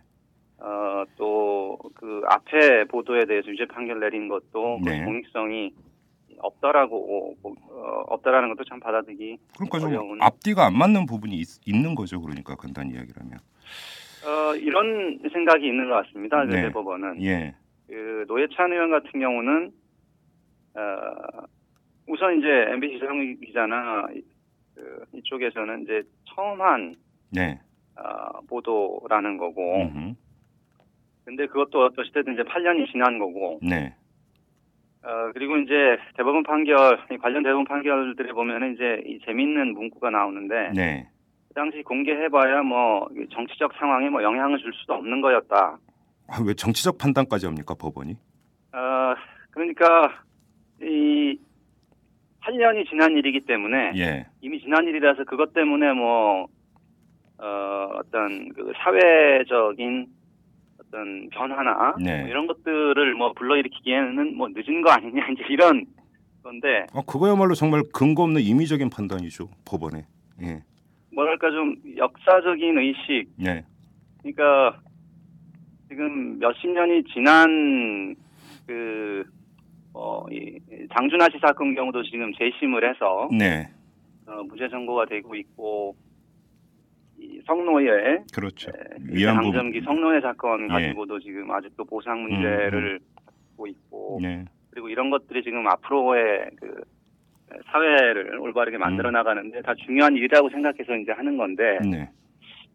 [0.60, 1.60] 어, 또
[1.94, 5.04] 그 앞에 보도에 대해서 유죄 판결 내린 것도 그 네.
[5.04, 5.72] 공익성이
[6.38, 12.20] 없다라고 어, 없다라는 것도 참 받아들이기 그러니까 좀 앞뒤가 안 맞는 부분이 있, 는 거죠.
[12.20, 13.38] 그러니까 간단히 이야기를 하면.
[14.24, 16.44] 어, 이런 생각이 있는 것 같습니다.
[16.44, 16.62] 그 네.
[16.62, 17.54] 대법원은 예.
[17.86, 19.72] 그 노예찬 의원 같은 경우는
[20.74, 20.80] 어,
[22.08, 24.22] 우선 이제 MBC 정 기자나 이-
[24.74, 26.02] 그 이쪽에서는 이제
[26.34, 26.94] 처음 한
[27.30, 27.60] 네.
[27.96, 30.14] 어, 보도라는 거고, 음흠.
[31.30, 33.94] 근데 그것도 어찌됐든 이제 8년이 지난 거고, 네.
[35.04, 40.72] 어, 그리고 이제 대법원 판결, 이 관련 대법원 판결들에 보면은 이제 이 재밌는 문구가 나오는데,
[40.74, 41.08] 네.
[41.46, 45.78] 그 당시 공개해봐야 뭐 정치적 상황에 뭐 영향을 줄 수도 없는 거였다.
[46.26, 48.16] 아, 왜 정치적 판단까지 합니까 법원이?
[48.72, 49.14] 어,
[49.52, 50.22] 그러니까
[50.82, 51.38] 이
[52.42, 54.26] 8년이 지난 일이기 때문에 예.
[54.40, 56.48] 이미 지난 일이라서 그것 때문에 뭐
[57.38, 60.19] 어, 어떤 그 사회적인
[60.90, 62.20] 어떤 변화나 네.
[62.20, 65.86] 뭐 이런 것들을 뭐 불러일으키기에는 뭐 늦은 거 아니냐 이제 이런
[66.42, 70.04] 건데 아, 그거야말로 정말 근거 없는 임의적인 판단이죠 법원에.
[70.42, 70.62] 예.
[71.14, 73.64] 뭐랄까 좀 역사적인 의식 네.
[74.18, 74.80] 그러니까
[75.88, 78.14] 지금 몇십 년이 지난
[78.66, 79.24] 그,
[79.92, 80.58] 어, 이
[80.94, 83.68] 장준하 씨 사건 경우도 지금 재심을 해서 네.
[84.26, 86.09] 어, 무죄 선고가 되고 있고 이
[87.46, 88.70] 성노예 그렇죠.
[88.72, 88.78] 네,
[89.12, 89.52] 위안부.
[89.52, 90.68] 강점기 성노예 사건 예.
[90.68, 94.44] 가지고도 지금 아직도 보상 문제를 갖고 있고 네.
[94.70, 96.80] 그리고 이런 것들이 지금 앞으로의 그
[97.66, 99.12] 사회를 올바르게 만들어 음.
[99.14, 102.08] 나가는데 다 중요한 일이라고 생각해서 이제 하는 건데 네.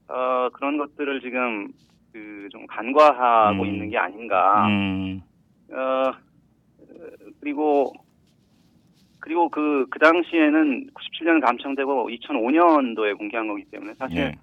[0.08, 1.67] 어, 그런 것들을 지금
[2.12, 3.67] 그 좀 간과하고 음.
[3.67, 4.67] 있는 게 아닌가.
[4.67, 5.19] 음.
[5.71, 6.12] 어,
[7.41, 7.91] 그리고
[9.26, 14.36] 그리고 그, 그 당시에는 97년 감청되고 2005년도에 공개한 거기 때문에 사실 예.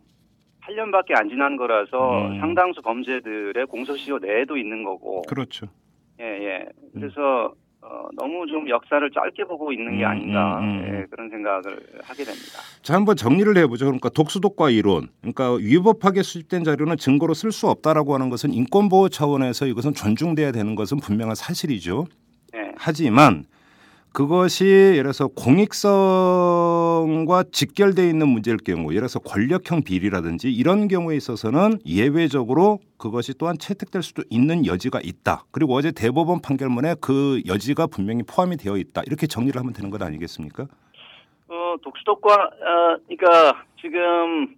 [0.63, 2.41] 8년밖에 안 지난 거라서 음.
[2.41, 5.23] 상당수 범죄들의 공소시효 내에도 있는 거고.
[5.23, 5.67] 그렇죠.
[6.21, 6.67] 예, 예.
[6.93, 10.85] 그래서 어, 너무 좀 역사를 짧게 보고 있는 게 음, 아닌가 음, 음.
[10.85, 11.63] 예, 그런 생각을
[12.03, 12.59] 하게 됩니다.
[12.83, 13.85] 자, 한번 정리를 해보죠.
[13.85, 19.09] 그러니까 독수독과 이론, 그러니까 위법하게 수집된 자료는 증거로 쓸 수 없다라고 하는 것은 인권 보호
[19.09, 22.07] 차원에서 이것은 존중돼야 되는 것은 분명한 사실이죠.
[22.57, 23.45] 예, 하지만
[24.13, 25.75] 그것이 예를 들어서 공익성과
[27.51, 34.03] 직결돼 있는 문제일 경우, 예를 들어서 권력형 비리라든지 이런 경우에 있어서는 예외적으로 그것이 또한 채택될
[34.03, 35.45] 수도 있는 여지가 있다.
[35.51, 39.01] 그리고 어제 대법원 판결문에 그 여지가 분명히 포함이 되어 있다.
[39.07, 40.67] 이렇게 정리를 하면 되는 것 아니겠습니까?
[41.49, 44.55] 어, 독수독과 어, 그러니까 지금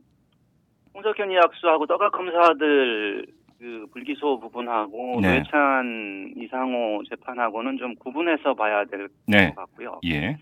[0.94, 3.26] 홍석현 이학수하고 떠각 검사들
[3.64, 5.38] 그 불기소 부분하고 네.
[5.38, 9.54] 노회찬 이상호 재판하고는 좀 구분해서 봐야 될것 네.
[9.56, 10.00] 같고요.
[10.04, 10.36] 예.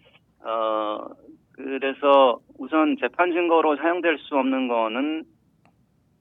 [0.45, 1.07] 어,
[1.53, 5.23] 그래서 우선 재판 증거로 사용될 수 없는 거는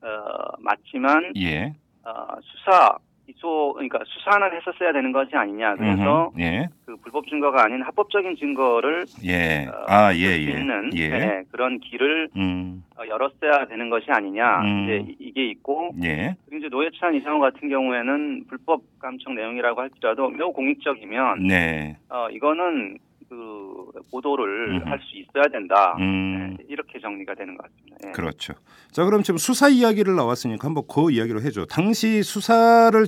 [0.03, 0.07] 어,
[0.59, 1.73] 맞지만 예.
[2.05, 5.77] 어, 수사 기소 그러니까 수사는 했었어야 되는 것이 아니냐.
[5.77, 6.39] 그래서 음흠.
[6.39, 6.67] 예.
[6.85, 6.97] 그
[7.31, 9.65] 증거가 아닌 합법적인 증거를 예.
[9.67, 10.35] 어, 아, 예, 예.
[10.35, 11.09] 있는 예.
[11.09, 12.83] 네, 그런 길을 음.
[12.97, 14.61] 어, 열었어야 되는 것이 아니냐.
[14.61, 14.83] 음.
[14.83, 16.35] 이제 이- 이게 있고 예.
[16.45, 21.97] 그리고 이제 노회찬 이상호 같은 경우에는 불법 감청 내용이라고 할지라도 매우 공익적이면 네.
[22.09, 22.97] 어, 이거는
[23.29, 24.89] 그 보도를 음흠.
[24.89, 25.95] 할수 있어야 된다.
[25.99, 26.57] 음.
[26.59, 27.97] 네, 이렇게 정리가 되는 것 같습니다.
[28.07, 28.11] 예.
[28.11, 28.53] 그렇죠.
[28.91, 31.65] 자, 그럼 지금 수사 이야기를 나왔으니까 한번 그 이야기로 해줘.
[31.65, 33.05] 당시 수사를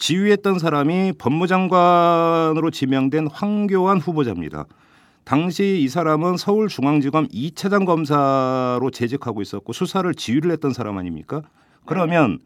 [0.00, 4.64] 지휘했던 사람이 법무장관으로 지명된 황교안 후보자입니다.
[5.24, 11.42] 당시 이 사람은 서울중앙지검 2차장 검사로 재직하고 있었고 수사를 지휘를 했던 사람 아닙니까?
[11.84, 12.38] 그러면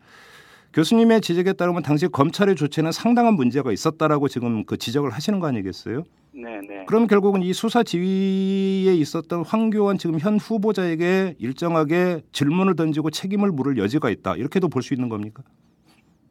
[0.72, 6.02] 교수님의 지적에 따르면 당시 검찰의 조치는 상당한 문제가 있었다라고 지금 그 지적을 하시는 거 아니겠어요?
[6.32, 6.84] 네, 네.
[6.88, 13.78] 그럼 결국은 이 수사 지휘에 있었던 황교안 지금 현 후보자에게 일정하게 질문을 던지고 책임을 물을
[13.78, 14.34] 여지가 있다.
[14.34, 15.44] 이렇게도 볼 수 있는 겁니까?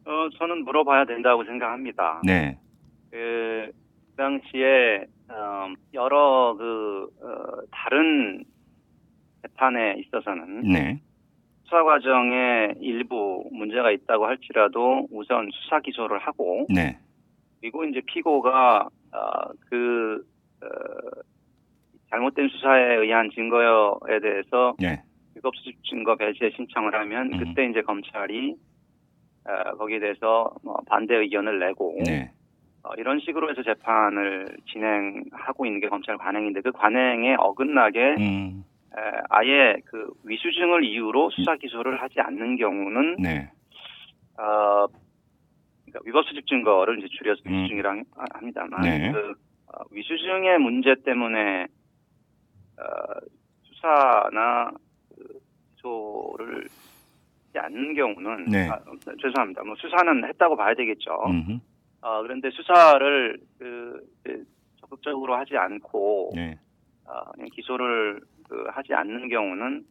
[0.06, 2.20] 어, 저는 물어봐야 된다고 생각합니다.
[2.24, 2.58] 네.
[3.10, 3.70] 그,
[4.10, 8.44] 그 당시에 어, 여러 그 어, 다른
[9.42, 11.00] 재판에 있어서는 네.
[11.64, 16.98] 수사 과정에 일부 문제가 있다고 할지라도 우선 수사 기소를 하고 네.
[17.60, 20.22] 그리고 이제 피고가 어, 그
[20.62, 20.66] 어,
[22.10, 25.02] 잘못된 수사에 의한 증거에 대해서 네.
[25.34, 27.38] 위법 수집 증거 배제 신청을 하면 음.
[27.38, 28.54] 그때 이제 검찰이
[29.46, 32.30] 어, 거기에 대해서 뭐 반대 의견을 내고 네.
[32.82, 38.64] 어, 이런 식으로 해서 재판을 진행하고 있는 게 검찰 관행인데 그 관행에 어긋나게 음.
[38.96, 43.50] 에, 아예 그 위수증을 이유로 수사 기소를 하지 않는 경우는 네.
[44.38, 44.86] 어,
[45.84, 47.52] 그러니까 위법 수집 증거를 이제 줄여서 음.
[47.52, 49.12] 위수증이라 하- 합니다만 네.
[49.12, 49.34] 그
[49.66, 51.66] 어, 위수증의 문제 때문에
[52.78, 52.84] 어,
[53.62, 54.70] 수사나
[55.14, 55.38] 그
[55.76, 56.66] 기소를
[57.54, 58.68] 하지 않는 경우는 네.
[58.68, 58.80] 아,
[59.22, 59.62] 죄송합니다.
[59.62, 61.12] 뭐 수사는 했다고 봐야 되겠죠.
[61.26, 61.58] 음흠.
[62.02, 64.42] 어, 그런데 수사를 그 이제
[64.80, 66.58] 적극적으로 하지 않고 네.
[67.06, 69.84] 어, 그냥 기소를 그 하지 않는 경우는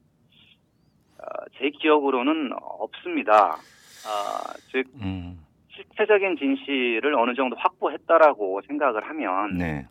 [1.20, 1.24] 어,
[1.58, 3.54] 제 기억으로는 없습니다.
[3.54, 5.40] 어, 즉 음.
[5.70, 9.88] 실체적인 진실을 어느 정도 확보했다라고 생각을 하면 네.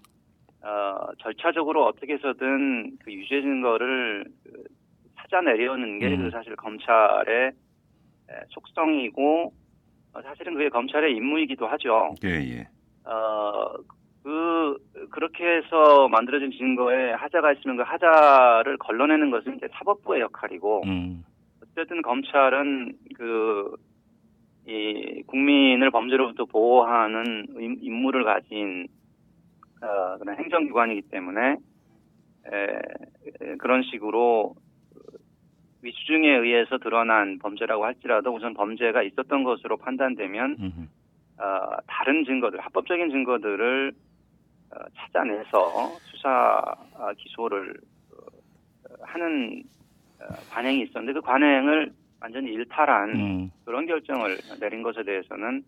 [0.63, 4.63] 어, 절차적으로 어떻게 해서든 그 유죄 증거를 그
[5.33, 6.25] 찾아내려는 게 음.
[6.25, 7.53] 그 사실 검찰의 에,
[8.51, 9.53] 속성이고
[10.15, 12.15] 어, 사실은 그게 검찰의 임무이기도 하죠.
[12.25, 12.69] 예, 예.
[13.09, 13.75] 어,
[14.23, 14.77] 그,
[15.11, 21.25] 그렇게 해서 만들어진 증거에 하자가 있으면 그 하자를 걸러내는 것은 이제 사법부의 역할이고, 음.
[21.63, 23.75] 어쨌든 검찰은 그,
[24.67, 28.87] 이, 국민을 범죄로부터 보호하는 임- 임무를 가진,
[29.81, 31.57] 어, 그런 행정기관이기 때문에,
[32.53, 32.65] 에,
[33.41, 34.55] 에, 그런 식으로
[36.13, 40.81] 위수증에 의해서 드러난 범죄라고 할지라도 우선 범죄가 있었던 것으로 판단되면 음흠.
[41.39, 43.93] 어, 다른 증거들, 합법적인 증거들을
[44.71, 46.63] 어, 찾아내서 수사
[46.95, 47.75] 아, 기소를
[48.13, 49.63] 어, 하는
[50.21, 53.51] 어, 관행이 있었는데 그 관행을 완전히 일탈한 음.
[53.65, 55.63] 그런 결정을 내린 것에 대해서는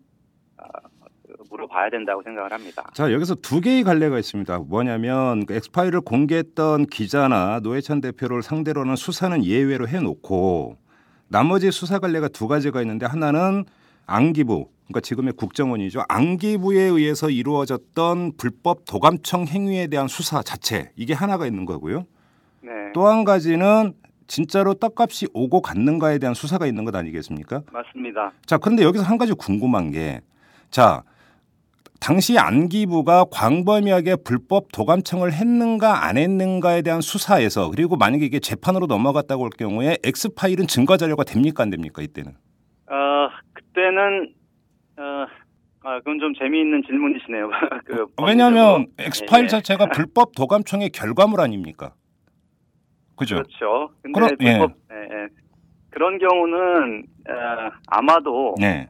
[0.57, 0.65] 어,
[1.01, 1.09] 그
[1.49, 2.83] 물어봐야 된다고 생각을 합니다.
[2.93, 4.59] 자 여기서 두 개의 갈래가 있습니다.
[4.59, 10.77] 뭐냐면 그 엑스파일을 공개했던 기자나 노회찬 대표를 상대로는 수사는 예외로 해놓고
[11.27, 13.65] 나머지 수사 갈래가 두 가지가 있는데 하나는
[14.05, 16.03] 안기부 그러니까 지금의 국정원이죠.
[16.07, 22.05] 안기부에 의해서 이루어졌던 불법 도감청 행위에 대한 수사 자체 이게 하나가 있는 거고요.
[22.61, 23.93] 네, 또 한 가지는
[24.27, 27.61] 진짜로 떡값이 오고 갔는가에 대한 수사가 있는 것 아니겠습니까?
[27.71, 28.31] 맞습니다.
[28.45, 30.21] 자, 그런데 여기서 한 가지 궁금한 게,
[30.71, 31.03] 자,
[32.05, 39.45] 당시 안기부가 광범위하게 불법 도감청을 했는가 안 했는가에 대한 수사에서 그리고 만약에 이게 재판으로 넘어갔다고
[39.45, 42.33] 할 경우에 X 파일은 증거 자료가 됩니까 안 됩니까 이때는?
[42.91, 44.35] 어, 그때는
[44.97, 45.25] 어,
[45.81, 47.49] 아, 그건 좀 재미있는 질문이시네요.
[47.85, 49.47] 그 왜냐하면 엑스 파일 예, 예.
[49.47, 51.95] 자체가 불법 도감청의 결과물 아닙니까?
[53.15, 53.37] 그죠?
[53.37, 53.89] 그렇죠.
[54.03, 54.59] 근데 그럼- 예.
[54.59, 55.27] 불법, 예, 예.
[55.89, 58.89] 그런 경우는 어, 아마도 네.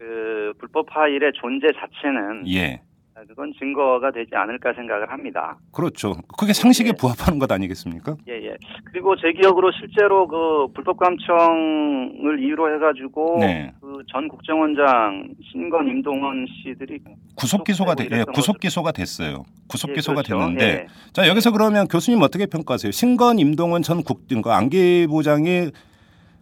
[0.00, 2.80] 그 불법 파일의 존재 자체는 예.
[3.14, 5.58] 아, 그건 증거가 되지 않을까 생각을 합니다.
[5.72, 6.14] 그렇죠.
[6.38, 6.92] 그게 상식에 예.
[6.98, 8.16] 부합하는 것 아니겠습니까?
[8.26, 8.56] 예, 예.
[8.86, 13.74] 그리고 제 기억으로 실제로 그 불법 감청을 이유로 해가지고 네.
[13.78, 17.00] 그전 국정원장 신건 임동원 씨들이
[17.36, 19.44] 구속 기소가 돼, 예, 구속 기소가 됐어요.
[19.68, 20.38] 구속 예, 기소가 그렇죠.
[20.38, 20.86] 됐는데 예.
[21.12, 22.90] 자 여기서 그러면 교수님 어떻게 평가하세요?
[22.90, 25.72] 신건 임동원 전 국, 그 안기부장이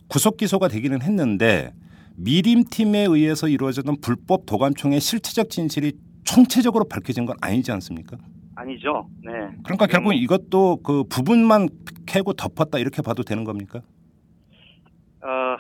[0.07, 1.73] 구속 기소가 되기는 했는데
[2.19, 5.93] 미림팀에 의해서 이루어졌던 불법 도감청의 실체적 진실이
[6.25, 8.17] 총체적으로 밝혀진 건 아니지 않습니까?
[8.57, 9.09] 아니죠.
[9.25, 9.33] 네.
[9.63, 11.69] 그러니까 결국 이것도 그 부분만
[12.07, 13.81] 캐고 덮었다 이렇게 봐도 되는 겁니까?
[15.23, 15.57] 어,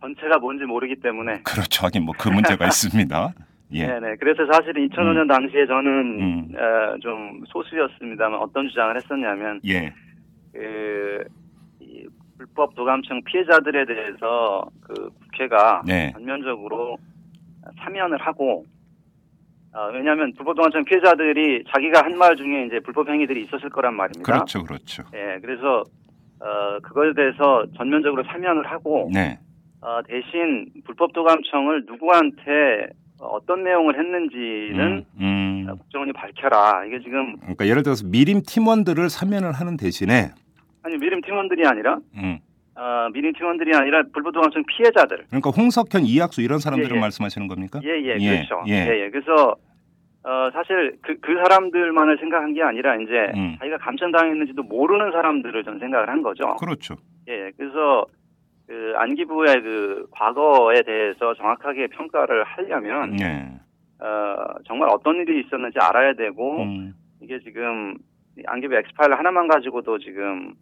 [0.00, 1.42] 전체가 뭔지 모르기 때문에.
[1.42, 1.86] 그렇죠.
[1.86, 3.32] 하긴 뭐 그 문제가 있습니다.
[3.72, 3.86] 예.
[3.86, 4.16] 네네.
[4.20, 5.90] 그래서 사실은 2005년 당시에 저는
[6.20, 6.48] 음.
[6.56, 9.94] 어, 좀 소수였습니다만 어떤 주장을 했었냐면 예.
[10.52, 11.39] 그 이,
[12.40, 16.10] 불법 도감청 피해자들에 대해서 그 국회가 네.
[16.14, 16.96] 전면적으로
[17.80, 18.64] 사면을 하고
[19.74, 24.22] 어, 왜냐하면 불법 도감청 피해자들이 자기가 한 말 중에 이제 불법 행위들이 있었을 거란 말입니다.
[24.32, 24.64] 그렇죠.
[24.64, 25.02] 그렇죠.
[25.14, 25.84] 예, 그래서
[26.40, 29.38] 어, 그거에 대해서 전면적으로 사면을 하고 네.
[29.82, 32.88] 어, 대신 불법 도감청을 누구한테
[33.20, 35.66] 어떤 내용을 했는지는 음, 음.
[35.68, 36.86] 어, 국정원이 밝혀라.
[36.86, 40.30] 이게 지금 그러니까 예를 들어서 미림 팀원들을 사면을 하는 대신에
[40.82, 42.38] 아니 미림 팀원들이 아니라 음,
[42.76, 45.26] 어, 미림 팀원들이 아니라 불법 도감청 피해자들.
[45.28, 47.00] 그러니까 홍석현, 이학수 이런 사람들을 예, 예.
[47.00, 47.80] 말씀하시는 겁니까?
[47.84, 48.64] 예, 예, 예, 그렇죠.
[48.68, 48.72] 예.
[48.72, 49.10] 예, 예.
[49.10, 49.56] 그래서
[50.22, 53.56] 어, 사실 그, 그 사람들만을 생각한 게 아니라 이제 음.
[53.58, 56.56] 자기가 감청당했는지도 모르는 사람들을 전 생각을 한 거죠.
[56.56, 56.96] 그렇죠.
[57.28, 58.06] 예, 그래서
[58.66, 63.48] 그 안기부의 그 과거에 대해서 정확하게 평가를 하려면 예.
[64.04, 67.96] 어, 정말 어떤 일이 있었는지 알아야 되고 음, 이게 지금
[68.38, 70.54] 이 안기부 엑스파일 하나만 가지고도 지금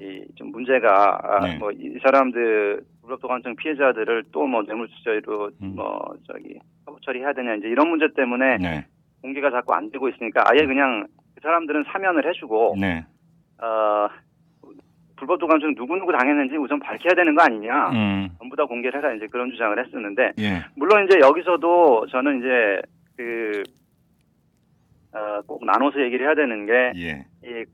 [0.00, 1.58] 이좀 문제가 아, 네.
[1.58, 5.72] 뭐이 사람들 불법도감청 피해자들을 또 뭐 뇌물수수로 음.
[5.76, 8.86] 뭐 저기 사법 처리해야 되냐 이제 이런 문제 때문에 네.
[9.22, 13.04] 공개가 자꾸 안 되고 있으니까 아예 그냥 그 사람들은 사면을 해주고 네.
[13.58, 14.08] 어
[15.16, 19.26] 불법도감청 누구 누구 당했는지 우선 밝혀야 되는 거 아니냐 음, 전부 다 공개를 해라 이제
[19.28, 20.62] 그런 주장을 했었는데 예.
[20.76, 22.82] 물론 이제 여기서도 저는 이제
[23.16, 23.62] 그,
[25.12, 27.24] 어, 꼭 나눠서 얘기를 해야 되는 게, 예.
[27.42, 27.64] 이,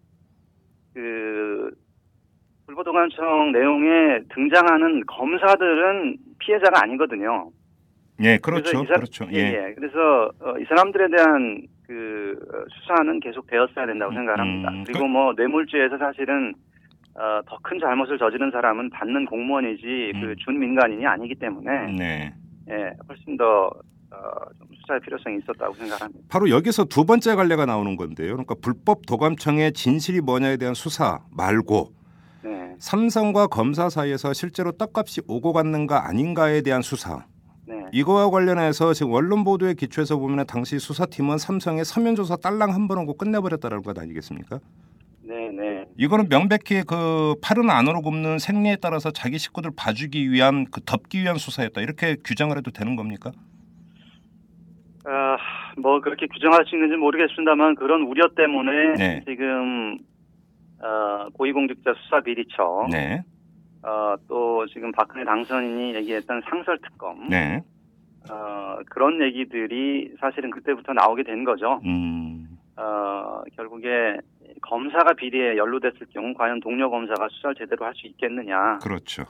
[0.94, 1.70] 그,
[2.66, 7.50] 불법도감청 내용에 등장하는 검사들은 피해자가 아니거든요.
[8.22, 8.84] 예, 그렇죠.
[8.84, 9.26] 사- 그렇죠.
[9.32, 9.68] 예, 예.
[9.68, 9.74] 예.
[9.74, 14.70] 그래서, 어, 이 사람들에 대한 그, 어, 수사는 계속 되었어야 된다고 음, 생각을 합니다.
[14.70, 16.54] 음, 그리고 뭐, 뇌물죄에서 사실은,
[17.14, 20.20] 어, 더 큰 잘못을 저지른 사람은 받는 공무원이지, 음.
[20.20, 22.34] 그 준민간인이 아니기 때문에, 네.
[22.70, 24.18] 예, 훨씬 더, 어,
[24.58, 26.20] 좀 수사의 필요성이 있었다고 생각합니다.
[26.30, 28.32] 바로 여기서 두 번째 갈래가 나오는 건데요.
[28.32, 32.01] 그러니까 불법 도감청의 진실이 뭐냐에 대한 수사 말고 네,
[32.82, 37.24] 삼성과 검사 사이에서 실제로 떡값이 오고 갔는가 아닌가에 대한 수사.
[37.64, 37.76] 네.
[37.92, 42.98] 이거와 관련해서 지금 언론 보도에 기초해서 보면 당시 수사팀은 삼성의 서면 조사 딸랑 한 번
[42.98, 44.58] 하고 끝내버렸다는 것 아니겠습니까?
[45.22, 45.84] 네, 네.
[45.96, 51.36] 이거는 명백히 그 팔은 안으로 굽는 생리에 따라서 자기 식구들 봐주기 위한 그 덮기 위한
[51.36, 53.30] 수사였다 이렇게 규정을 해도 되는 겁니까?
[55.04, 55.36] 아,
[55.78, 59.22] 뭐 그렇게 규정할 수 있는지 모르겠습니다만 그런 우려 때문에 네.
[59.24, 59.98] 지금
[60.82, 63.22] 어, 고위공직자 수사 비리처, 네,
[63.82, 67.62] 어, 또 지금 박근혜 당선인이 얘기했던 상설 특검, 네,
[68.30, 71.80] 어, 그런 얘기들이 사실은 그때부터 나오게 된 거죠.
[71.84, 74.18] 음, 어, 결국에
[74.62, 78.78] 검사가 비리에 연루됐을 경우 과연 동료 검사가 수사를 제대로 할 수 있겠느냐.
[78.82, 79.24] 그렇죠.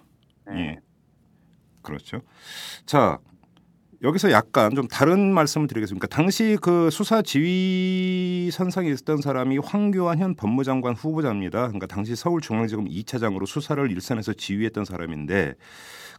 [0.47, 0.61] 네.
[0.61, 0.79] 예.
[1.83, 2.21] 그렇죠.
[2.87, 3.19] 자,
[4.03, 6.09] 여기서 약간 좀 다른 말씀을 드리겠습니다.
[6.09, 11.69] 당시 그 수사 지휘 선상에 있었던 사람이 황교안 현 법무장관 후보자입니다.
[11.69, 15.55] 그러니까 당시 서울중앙지검 2차장으로 수사를 일선에서 지휘했던 사람인데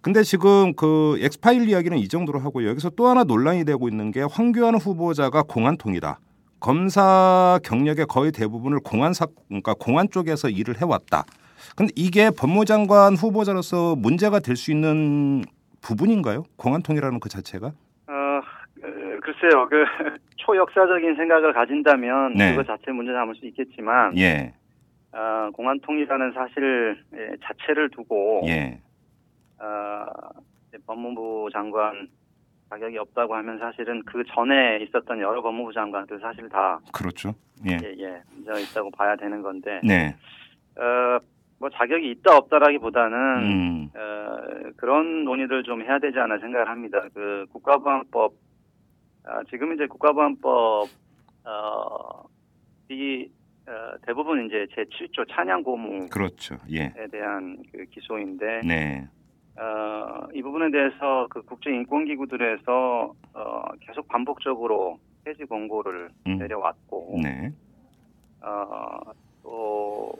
[0.01, 4.21] 근데 지금 그 엑스파일 이야기는 이 정도로 하고 여기서 또 하나 논란이 되고 있는 게
[4.21, 6.19] 황교안 후보자가 공안통이다.
[6.61, 11.25] 검사 경력의 거의 대부분을 공안사 그러니까 공안 쪽에서 일을 해왔다.
[11.75, 15.43] 근데 이게 법무장관 후보자로서 문제가 될 수 있는
[15.83, 16.43] 부분인가요?
[16.55, 17.67] 공안통이라는 그 자체가?
[17.67, 18.41] 어, 어,
[19.21, 19.83] 글쎄요, 그
[20.37, 22.55] 초역사적인 생각을 가진다면 네.
[22.55, 24.53] 그거 자체 문제 삼을 수 있겠지만 예,
[25.11, 28.79] 어, 공안통이라는 사실 예, 자체를 두고 예,
[29.59, 30.05] 어,
[30.85, 32.07] 법무부 장관
[32.69, 37.33] 자격이 없다고 하면 사실은 그 전에 있었던 여러 법무부 장관들 사실 다 그렇죠.
[37.67, 40.15] 예, 예, 예, 문제가 있다고 봐야 되는 건데 네,
[40.75, 41.19] 어,
[41.59, 47.05] 뭐 자격이 있다 없다라기보다는 음, 어, 그런 논의를 좀 해야 되지 않나 생각을 합니다.
[47.13, 48.33] 그 국가보안법
[49.25, 50.89] 아, 지금 이제 국가보안법
[51.45, 52.23] 어,
[52.89, 53.29] 이
[53.65, 56.57] 어, 대부분 이제 제 7조 찬양 고무에 그렇죠.
[56.69, 56.93] 예.
[57.11, 59.07] 대한 그 기소인데 네.
[59.57, 66.37] 어, 이 부분에 대해서 그 국제 인권 기구들에서 어, 계속 반복적으로 폐지 권고를 음.
[66.39, 67.51] 내려왔고 네.
[68.41, 68.99] 어,
[69.41, 70.11] 또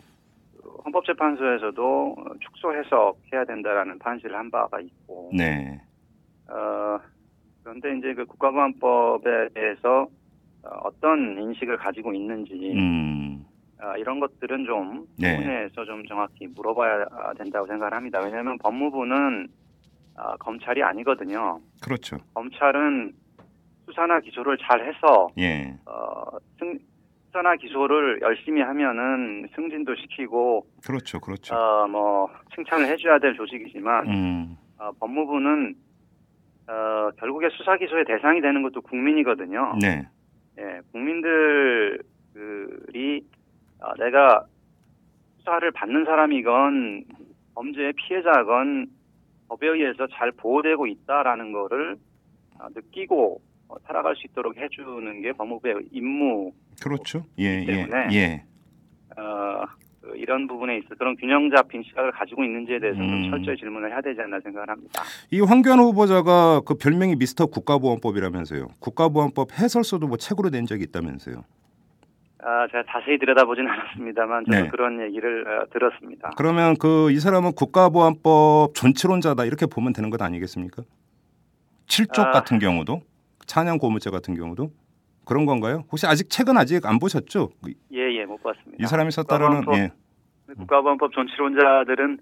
[0.86, 5.82] 헌법재판소에서도 축소 해석해야 된다라는 판시를 한 바가 있고 네.
[6.50, 7.00] 어,
[7.64, 10.08] 그런데 이제 그 국가보안법에 대해서
[10.64, 13.46] 어, 어떤 인식을 가지고 있는지 음.
[13.82, 15.36] 어, 이런 것들은 좀 네.
[15.36, 17.06] 부분에서 좀 정확히 물어봐야
[17.38, 18.20] 된다고 생각을 합니다.
[18.24, 19.48] 왜냐하면 법무부는
[20.16, 21.60] 어, 검찰이 아니거든요.
[21.82, 22.18] 그렇죠.
[22.34, 23.14] 검찰은
[23.86, 25.76] 수사나 기소를 잘 해서 예.
[25.86, 26.78] 어, 승,
[27.34, 31.20] 수사나 기소를 열심히 하면은 승진도 시키고 그렇죠.
[31.20, 31.56] 그렇죠.
[31.56, 34.58] 어, 뭐 칭찬을 해줘야 될 조직이지만 음.
[34.78, 35.76] 어, 법무부는
[36.68, 39.76] 어, 결국에 수사 기소의 대상이 되는 것도 국민이거든요.
[39.82, 40.08] 네.
[40.60, 42.00] 예, 국민들이
[43.82, 44.46] 어, 내가
[45.40, 47.06] 수사를 받는 사람이건
[47.56, 48.88] 범죄의 피해자건
[49.50, 51.98] 법에 의해서 잘 보호되고 있다라는 거를
[52.60, 56.52] 어, 느끼고 어, 살아갈 수 있도록 해주는 게 법무부의 임무.
[56.82, 57.26] 그렇죠.
[57.40, 57.66] 예, 예.
[57.66, 58.44] 때문에 예.
[59.18, 59.64] 어,
[60.02, 63.08] 그 이런 부분에 있어 그런 균형 잡힌 시각을 가지고 있는지에 대해서 음.
[63.24, 65.02] 좀 철저히 질문을 해야 되지 않나 생각을 합니다.
[65.32, 68.68] 이 황교안 후보자가 그 별명이 미스터 국가보안법이라면서요.
[68.80, 71.44] 국가보안법 해설서도 뭐 책으로 낸 적이 있다면서요.
[72.46, 74.68] 아, 제가 자세히 들여다보진 않았습니다만 저도 네.
[74.68, 76.32] 그런 얘기를 어, 들었습니다.
[76.36, 80.84] 그러면 그 이 사람은 국가보안법 존치론자다 이렇게 보면 되는 것 아니겠습니까?
[81.88, 82.32] 7쪽 아.
[82.32, 83.02] 같은 경우도
[83.46, 84.72] 찬양 고무죄 같은 경우도
[85.26, 85.86] 그런 건가요?
[85.92, 87.50] 혹시 아직 책은 아직 안 보셨죠?
[87.94, 88.78] 예, 예, 못 봤습니다.
[88.84, 89.92] 이 사람이 썼다라는 국가보안법- 예.
[90.58, 92.18] 국가보안법 존치론자들은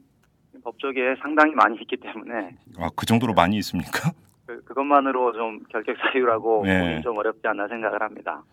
[0.64, 4.12] 법조계에 상당히 많이 있기 때문에 아, 그 정도로 많이 있습니까?
[4.46, 7.02] 그, 그것만으로 좀 결격 사유라고 네.
[7.02, 8.44] 좀 어렵지 않나 생각을 합니다.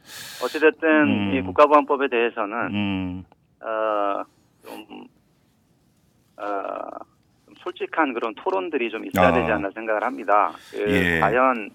[0.43, 1.35] 어찌됐든 음.
[1.35, 3.25] 이 국가보안법에 대해서는 음.
[3.61, 4.25] 어,
[4.65, 5.07] 좀,
[6.37, 6.45] 어,
[7.45, 9.33] 좀 솔직한 그런 토론들이 좀 있어야 아.
[9.33, 10.53] 되지 않나 생각을 합니다.
[10.71, 11.21] 그 예.
[11.21, 11.69] 과연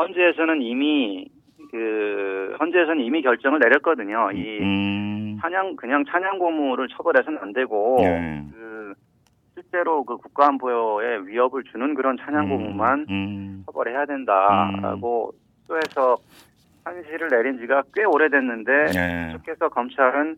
[0.00, 1.28] 헌재에서는 이미
[1.70, 4.30] 그 헌재에서는 이미 결정을 내렸거든요.
[4.32, 5.38] 이 음.
[5.40, 8.42] 찬양 그냥 찬양 고무를 처벌해서는 안 되고 예.
[8.52, 8.94] 그
[9.54, 13.62] 실제로 그 국가안보에 위협을 주는 그런 찬양 고무만 음.
[13.66, 15.32] 처벌해야 된다라고
[15.68, 16.16] 또해서
[16.84, 19.32] 판시를 내린 지가 꽤 오래됐는데 예.
[19.32, 20.36] 계속해서 검찰은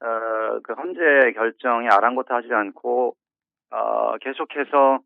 [0.00, 3.14] 어, 그 헌재 결정에 아랑곳하지 않고
[3.70, 4.98] 어, 계속해서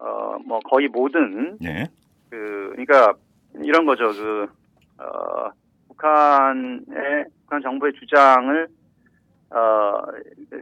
[0.00, 1.86] 어, 뭐 거의 모든 예.
[2.30, 3.14] 그 그러니까
[3.54, 4.08] 이런 거죠.
[4.08, 4.46] 그
[4.98, 5.50] 어,
[5.88, 8.68] 북한의 북한 정부의 주장을
[9.50, 10.02] 어,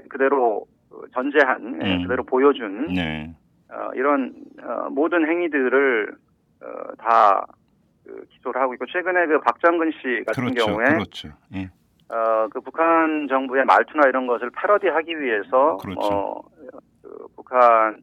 [0.09, 0.67] 그대로
[1.13, 2.03] 전제한 예, 음.
[2.03, 3.35] 그대로 보여준 네.
[3.71, 6.17] 어, 이런 어, 모든 행위들을
[6.63, 7.47] 어, 다
[8.05, 10.67] 그, 기소를 하고 있고 최근에 그 박정근 씨 같은 그렇죠.
[10.67, 11.29] 경우에 그렇죠.
[11.55, 11.71] 예.
[12.09, 16.01] 어, 그 북한 정부의 말투나 이런 것을 패러디하기 위해서 그렇죠.
[16.01, 16.43] 어,
[17.03, 18.01] 그 북한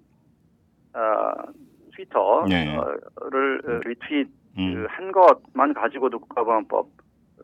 [0.93, 1.72] 어, 네.
[1.95, 4.27] 트위터를 리트윗
[4.57, 4.73] 음.
[4.87, 7.43] 그한 것만 가지고도 국가보안법 어,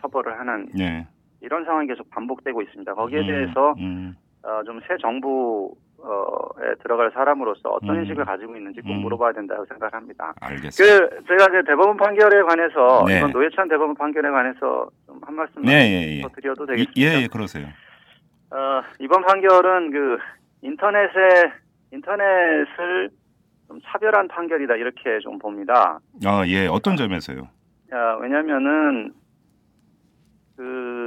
[0.00, 1.06] 처벌을 하는 네.
[1.40, 2.94] 이런 상황이 계속 반복되고 있습니다.
[2.94, 3.26] 거기에 음.
[3.26, 4.16] 대해서 음.
[4.42, 8.00] 어, 좀 새 정부에 들어갈 사람으로서 어떤 음.
[8.02, 9.02] 인식을 가지고 있는지 꼭 음.
[9.02, 10.34] 물어봐야 된다고 생각합니다.
[10.40, 10.76] 알겠습니다.
[11.08, 13.18] 그 제가 이제 대법원 판결에 관해서 네.
[13.18, 16.22] 이번 노회찬 대법원 판결에 관해서 좀 한 말씀 네, 예, 예.
[16.22, 17.00] 더 드려도 예, 되겠습니까?
[17.00, 17.66] 예, 예, 그러세요.
[18.50, 20.18] 어, 이번 판결은 그
[20.62, 21.52] 인터넷에
[21.92, 23.10] 인터넷을
[23.68, 26.00] 좀 차별한 판결이다 이렇게 좀 봅니다.
[26.24, 26.66] 아, 예.
[26.66, 27.48] 어떤 점에서요?
[27.92, 29.12] 야, 왜냐면은
[30.56, 30.98] 그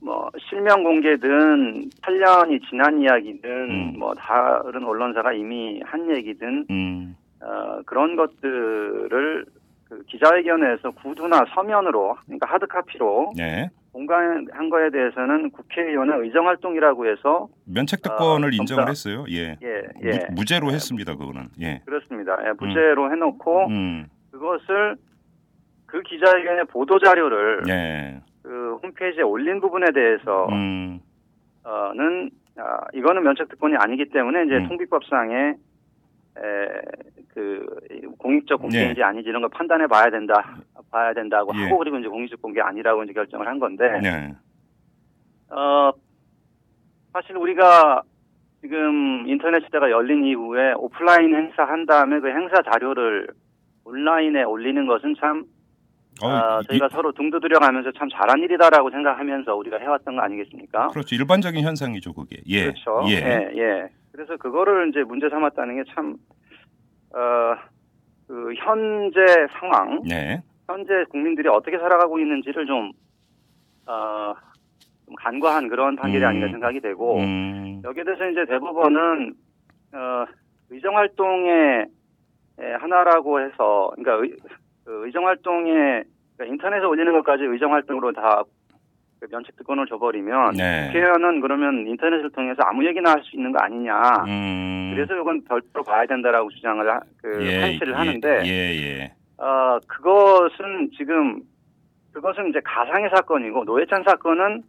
[0.00, 3.98] 뭐 실명 공개든 8년이 지난 이야기든 음.
[3.98, 7.16] 뭐 다른 언론사가 이미 한 얘기든 음.
[7.40, 9.44] 어, 그런 것들을
[9.88, 13.68] 그 기자회견에서 구두나 서면으로 그러니까 하드 카피로 네.
[13.92, 19.24] 공개한 거에 대해서는 국회의원의 의정 활동이라고 해서 면책 특권을 아, 인정을 검사- 했어요.
[19.30, 19.56] 예.
[19.62, 20.26] 예, 예.
[20.30, 21.14] 무, 죄로 했습니다.
[21.16, 21.48] 그거는.
[21.62, 21.80] 예.
[21.86, 22.36] 그렇습니다.
[22.46, 24.06] 예, 무죄로 해놓고 음.
[24.30, 24.96] 그것을
[25.86, 28.20] 그 기자회견의 보도 자료를 예.
[28.42, 31.00] 그 홈페이지에 올린 부분에 대해서는 음.
[31.64, 34.68] 아, 이거는 면책 특권이 아니기 때문에 이제 음.
[34.68, 35.54] 통비법상에 에,
[37.38, 37.64] 그
[38.18, 39.02] 공익적 공개인지 네.
[39.04, 40.56] 아닌지 이런 걸 판단해 봐야 된다
[40.90, 41.62] 봐야 된다고 예.
[41.64, 44.34] 하고 그리고 이제 공익적 공개 아니라고 이제 결정을 한 건데 네.
[45.50, 45.92] 어
[47.12, 48.02] 사실 우리가
[48.60, 53.28] 지금 인터넷 시대가 열린 이후에 오프라인 행사 한 다음에 그 행사 자료를
[53.84, 55.44] 온라인에 올리는 것은 참
[56.20, 60.88] 어, 아, 이- 저희가 서로 등 두드려가면서 참 잘한 일이다라고 생각하면서 우리가 해왔던 거 아니겠습니까?
[60.88, 61.14] 그렇죠.
[61.14, 62.38] 일반적인 현상이죠, 그게.
[62.48, 62.64] 예.
[62.64, 63.02] 그렇죠.
[63.08, 63.12] 예.
[63.14, 63.88] 예, 예.
[64.10, 66.16] 그래서 그거를 이제 문제 삼았다는 게 참,
[67.18, 67.56] 어,
[68.28, 69.20] 그 현재
[69.58, 70.40] 상황, 네.
[70.66, 72.92] 현재 국민들이 어떻게 살아가고 있는지를 좀,
[73.86, 74.34] 어,
[75.06, 76.28] 좀 간과한 그런 판결이 음.
[76.28, 79.34] 아닌가 생각이 되고 음, 여기에 대해서 이제 대법원은
[79.94, 80.24] 어,
[80.70, 81.86] 의정 활동의
[82.60, 84.36] 에, 하나라고 해서 그러니까 의,
[84.84, 86.04] 그 의정 활동에
[86.36, 88.44] 그러니까 인터넷에 올리는 것까지 의정 활동으로 다그
[89.26, 90.86] 면책 특권을 줘버리면 네.
[90.86, 94.00] 국회의원은 그러면 인터넷을 통해서 아무 얘기나 할 수 있는 거 아니냐.
[94.26, 99.12] 음, 그래서 이건 별도로 봐야 된다라고 주장을 하, 그 예, 판시를 예, 하는데 예, 예.
[99.36, 101.42] 어 그것은 지금
[102.12, 104.62] 그것은 이제 가상의 사건이고 노회찬 사건은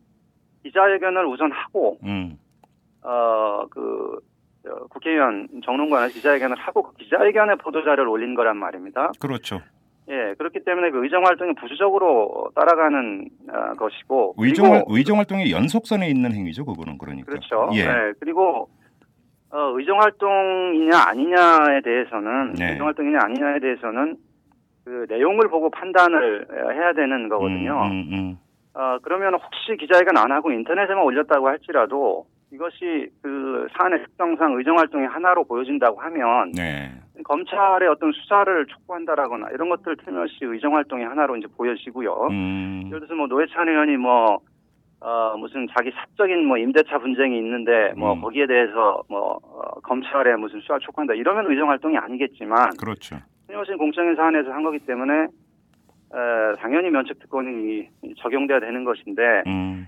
[0.64, 2.38] 기자회견을 우선 하고 음,
[3.02, 4.20] 어그
[4.90, 9.12] 국회의원 정론관에서 기자회견을 하고 그 기자회견에 보도 자료를 올린 거란 말입니다.
[9.20, 9.62] 그렇죠.
[10.10, 16.34] 예 그렇기 때문에 그 의정 활동이 부수적으로 따라가는 어, 것이고 의정 의정 활동의 연속선에 있는
[16.34, 17.28] 행위죠, 그거는 그러니까.
[17.28, 17.70] 그렇죠.
[17.74, 17.86] 예.
[17.86, 18.70] 네, 그리고
[19.52, 22.72] 어, 의정 활동이냐 아니냐에 대해서는 네.
[22.72, 24.18] 의정 활동이냐 아니냐에 대해서는
[24.84, 27.84] 그 내용을 보고 판단을 어, 해야 되는 거거든요.
[27.84, 28.38] 음, 음, 음.
[28.74, 35.08] 어, 그러면 혹시 기자회견 안 하고 인터넷에만 올렸다고 할지라도 이것이 그 사안의 특성상 의정 활동의
[35.08, 36.92] 하나로 보여진다고 하면 네.
[37.24, 42.28] 검찰의 어떤 수사를 촉구한다라거나 이런 것들 틀림없이 의정 활동의 하나로 이제 보여지고요.
[42.30, 44.40] 음, 예를 들어서 뭐 노회찬 의원이 뭐,
[45.02, 48.22] 어, 무슨 자기 사적인 뭐 임대차 분쟁이 있는데 뭐 음.
[48.22, 53.18] 거기에 대해서 뭐, 어, 검찰에 무슨 수사 촉구한다 이러면 의정 활동이 아니겠지만 그렇죠.
[53.48, 59.88] 틀림없이 공적인 사안에서 한 거기 때문에 에, 당연히 면책 특권이 적용돼야 되는 것인데 음,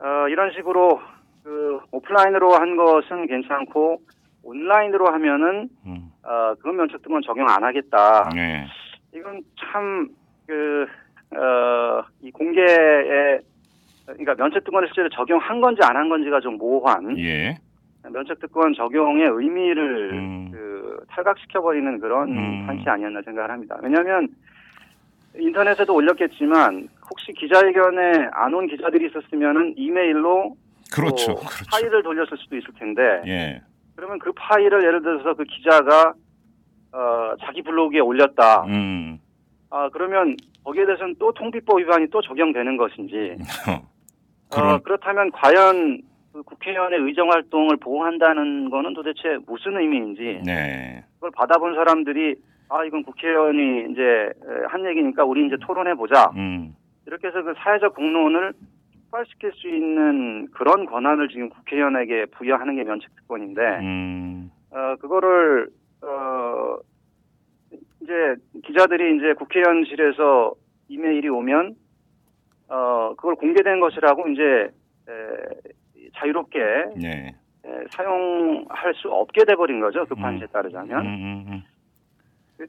[0.00, 1.00] 어, 이런 식으로
[1.44, 4.00] 그 오프라인으로 한 것은 괜찮고
[4.42, 6.10] 온라인으로 하면은 음.
[6.24, 8.30] 어, 그건 면책 특권 적용 안 하겠다.
[8.34, 8.66] 네.
[9.14, 10.08] 이건 참,
[10.46, 10.86] 그,
[11.36, 13.38] 어, 이 공개에,
[14.06, 17.56] 그러니까 면책특권을 실제로 적용한 건지 안 한 건지가 좀 모호한 예.
[18.10, 20.50] 면책특권 적용의 의미를 음.
[20.50, 22.66] 그 탈각시켜버리는 그런 음.
[22.66, 23.78] 판시 아니었나 생각을 합니다.
[23.80, 24.28] 왜냐하면
[25.36, 30.56] 인터넷에도 올렸겠지만 혹시 기자회견에 안 온 기자들이 있었으면은 이메일로
[30.92, 31.34] 그렇죠.
[31.34, 31.64] 또 그렇죠.
[31.70, 33.62] 파일을 돌렸을 수도 있을 텐데 예.
[33.96, 36.14] 그러면 그 파일을 예를 들어서 그 기자가
[36.92, 38.64] 어, 자기 블로그에 올렸다.
[38.64, 39.18] 음.
[39.70, 43.36] 아, 그러면 거기에 대해서는 또 통비법 위반이 또 적용되는 것인지.
[43.68, 51.04] 어, 그런 그렇다면 과연 그 국회의원의 의정 활동을 보호한다는 거는 도대체 무슨 의미인지 네.
[51.14, 52.36] 그걸 받아본 사람들이
[52.68, 56.30] 아, 이건 국회의원이 이제 에, 한 얘기니까 우리 이제 토론해 보자.
[56.36, 56.74] 음.
[57.06, 58.52] 이렇게 해서 그 사회적 공론을
[59.12, 64.50] 촉발시킬 수 있는 그런 권한을 지금 국회의원에게 부여하는 게 면책특권인데 음.
[64.70, 65.68] 어, 그거를,
[66.02, 66.76] 어,
[68.00, 68.34] 이제
[68.64, 70.54] 기자들이 이제 국회의원실에서
[70.88, 71.76] 이메일이 오면,
[72.68, 74.42] 어, 그걸 공개된 것이라고 이제,
[75.08, 76.58] 에, 자유롭게
[76.96, 77.34] 네.
[77.64, 80.06] 에, 사용할 수 없게 돼버린 거죠.
[80.06, 80.22] 그 음.
[80.22, 81.00] 판시에 따르자면.
[81.00, 81.61] 음, 음, 음.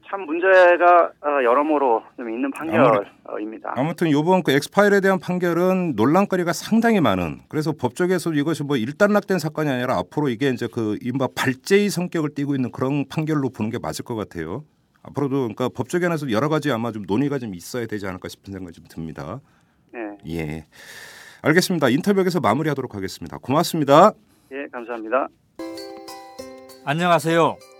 [0.08, 3.74] 참 문제가 어, 여러모로 좀 있는 판결입니다.
[3.76, 9.70] 아무튼 이번 그 엑스파일에 대한 판결은 논란거리가 상당히 많은 그래서 법조계에서 이것이 뭐 일단락된 사건이
[9.70, 14.04] 아니라 앞으로 이게 이제 그 이른바 발제의 성격을 띠고 있는 그런 판결로 보는 게 맞을
[14.04, 14.64] 것 같아요.
[15.02, 18.86] 앞으로도 그러니까 법조계에서 여러 가지 아마 좀 논의가 좀 있어야 되지 않을까 싶은 생각이 좀
[18.88, 19.40] 듭니다.
[19.92, 20.00] 네.
[20.28, 20.66] 예.
[21.42, 21.90] 알겠습니다.
[21.90, 23.36] 인터뷰 여기서 마무리하도록 하겠습니다.
[23.38, 24.12] 고맙습니다.
[24.50, 25.28] 예, 감사합니다.
[26.86, 27.73] 안녕하세요.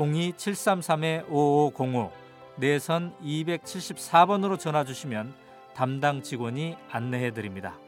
[0.00, 2.10] 02-733-5505
[2.56, 5.32] 내선 274번으로 전화 주시면
[5.74, 7.78] 담당 직원이 안내해 드립니다.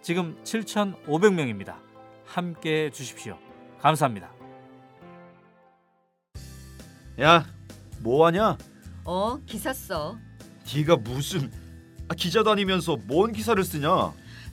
[0.00, 1.74] 지금 7,500명입니다.
[2.24, 3.36] 함께 해 주십시오.
[3.80, 4.30] 감사합니다.
[7.20, 7.44] 야,
[8.00, 8.56] 뭐 하냐?
[9.04, 10.16] 어, 기사 써.
[10.74, 11.50] 네가 무슨
[12.08, 14.12] 아, 기자도 아니면서 뭔 기사를 쓰냐?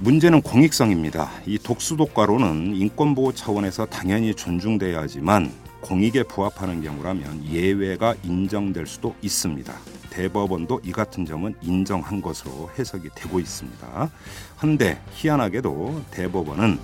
[0.00, 1.30] 문제는 공익성입니다.
[1.46, 9.72] 이 독수독과로는 인권보호 차원에서 당연히 존중돼야 하지만 공익에 부합하는 경우라면 예외가 인정될 수도 있습니다.
[10.10, 14.10] 대법원도 이 같은 점은 인정한 것으로 해석이 되고 있습니다.
[14.56, 16.78] 한데 희한하게도 대법원은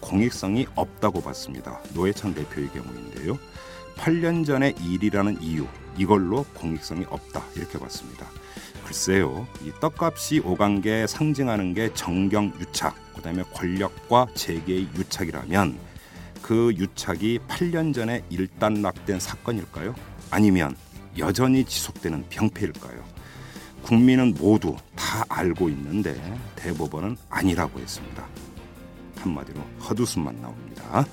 [0.00, 1.80] 공익성이 없다고 봤습니다.
[1.94, 3.38] 노회찬 대표의 경우인데요.
[3.96, 8.26] 8년 전의 일이라는 이유 이걸로 공익성이 없다 이렇게 봤습니다.
[8.84, 15.78] 글쎄요, 이 떡값이 오간 게 상징하는 게 정경 유착, 그다음에 권력과 재계의 유착이라면
[16.42, 19.94] 그 유착이 8년 전에 일단락된 사건일까요?
[20.30, 20.76] 아니면
[21.16, 23.02] 여전히 지속되는 병폐일까요?
[23.82, 26.14] 국민은 모두 다 알고 있는데
[26.56, 28.26] 대법원은 아니라고 했습니다.
[29.16, 31.06] 한마디로 헛웃음만 나옵니다.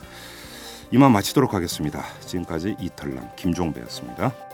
[0.91, 2.03] 이만 마치도록 하겠습니다.
[2.22, 4.51] 지금까지 이털남 김종배였습니다.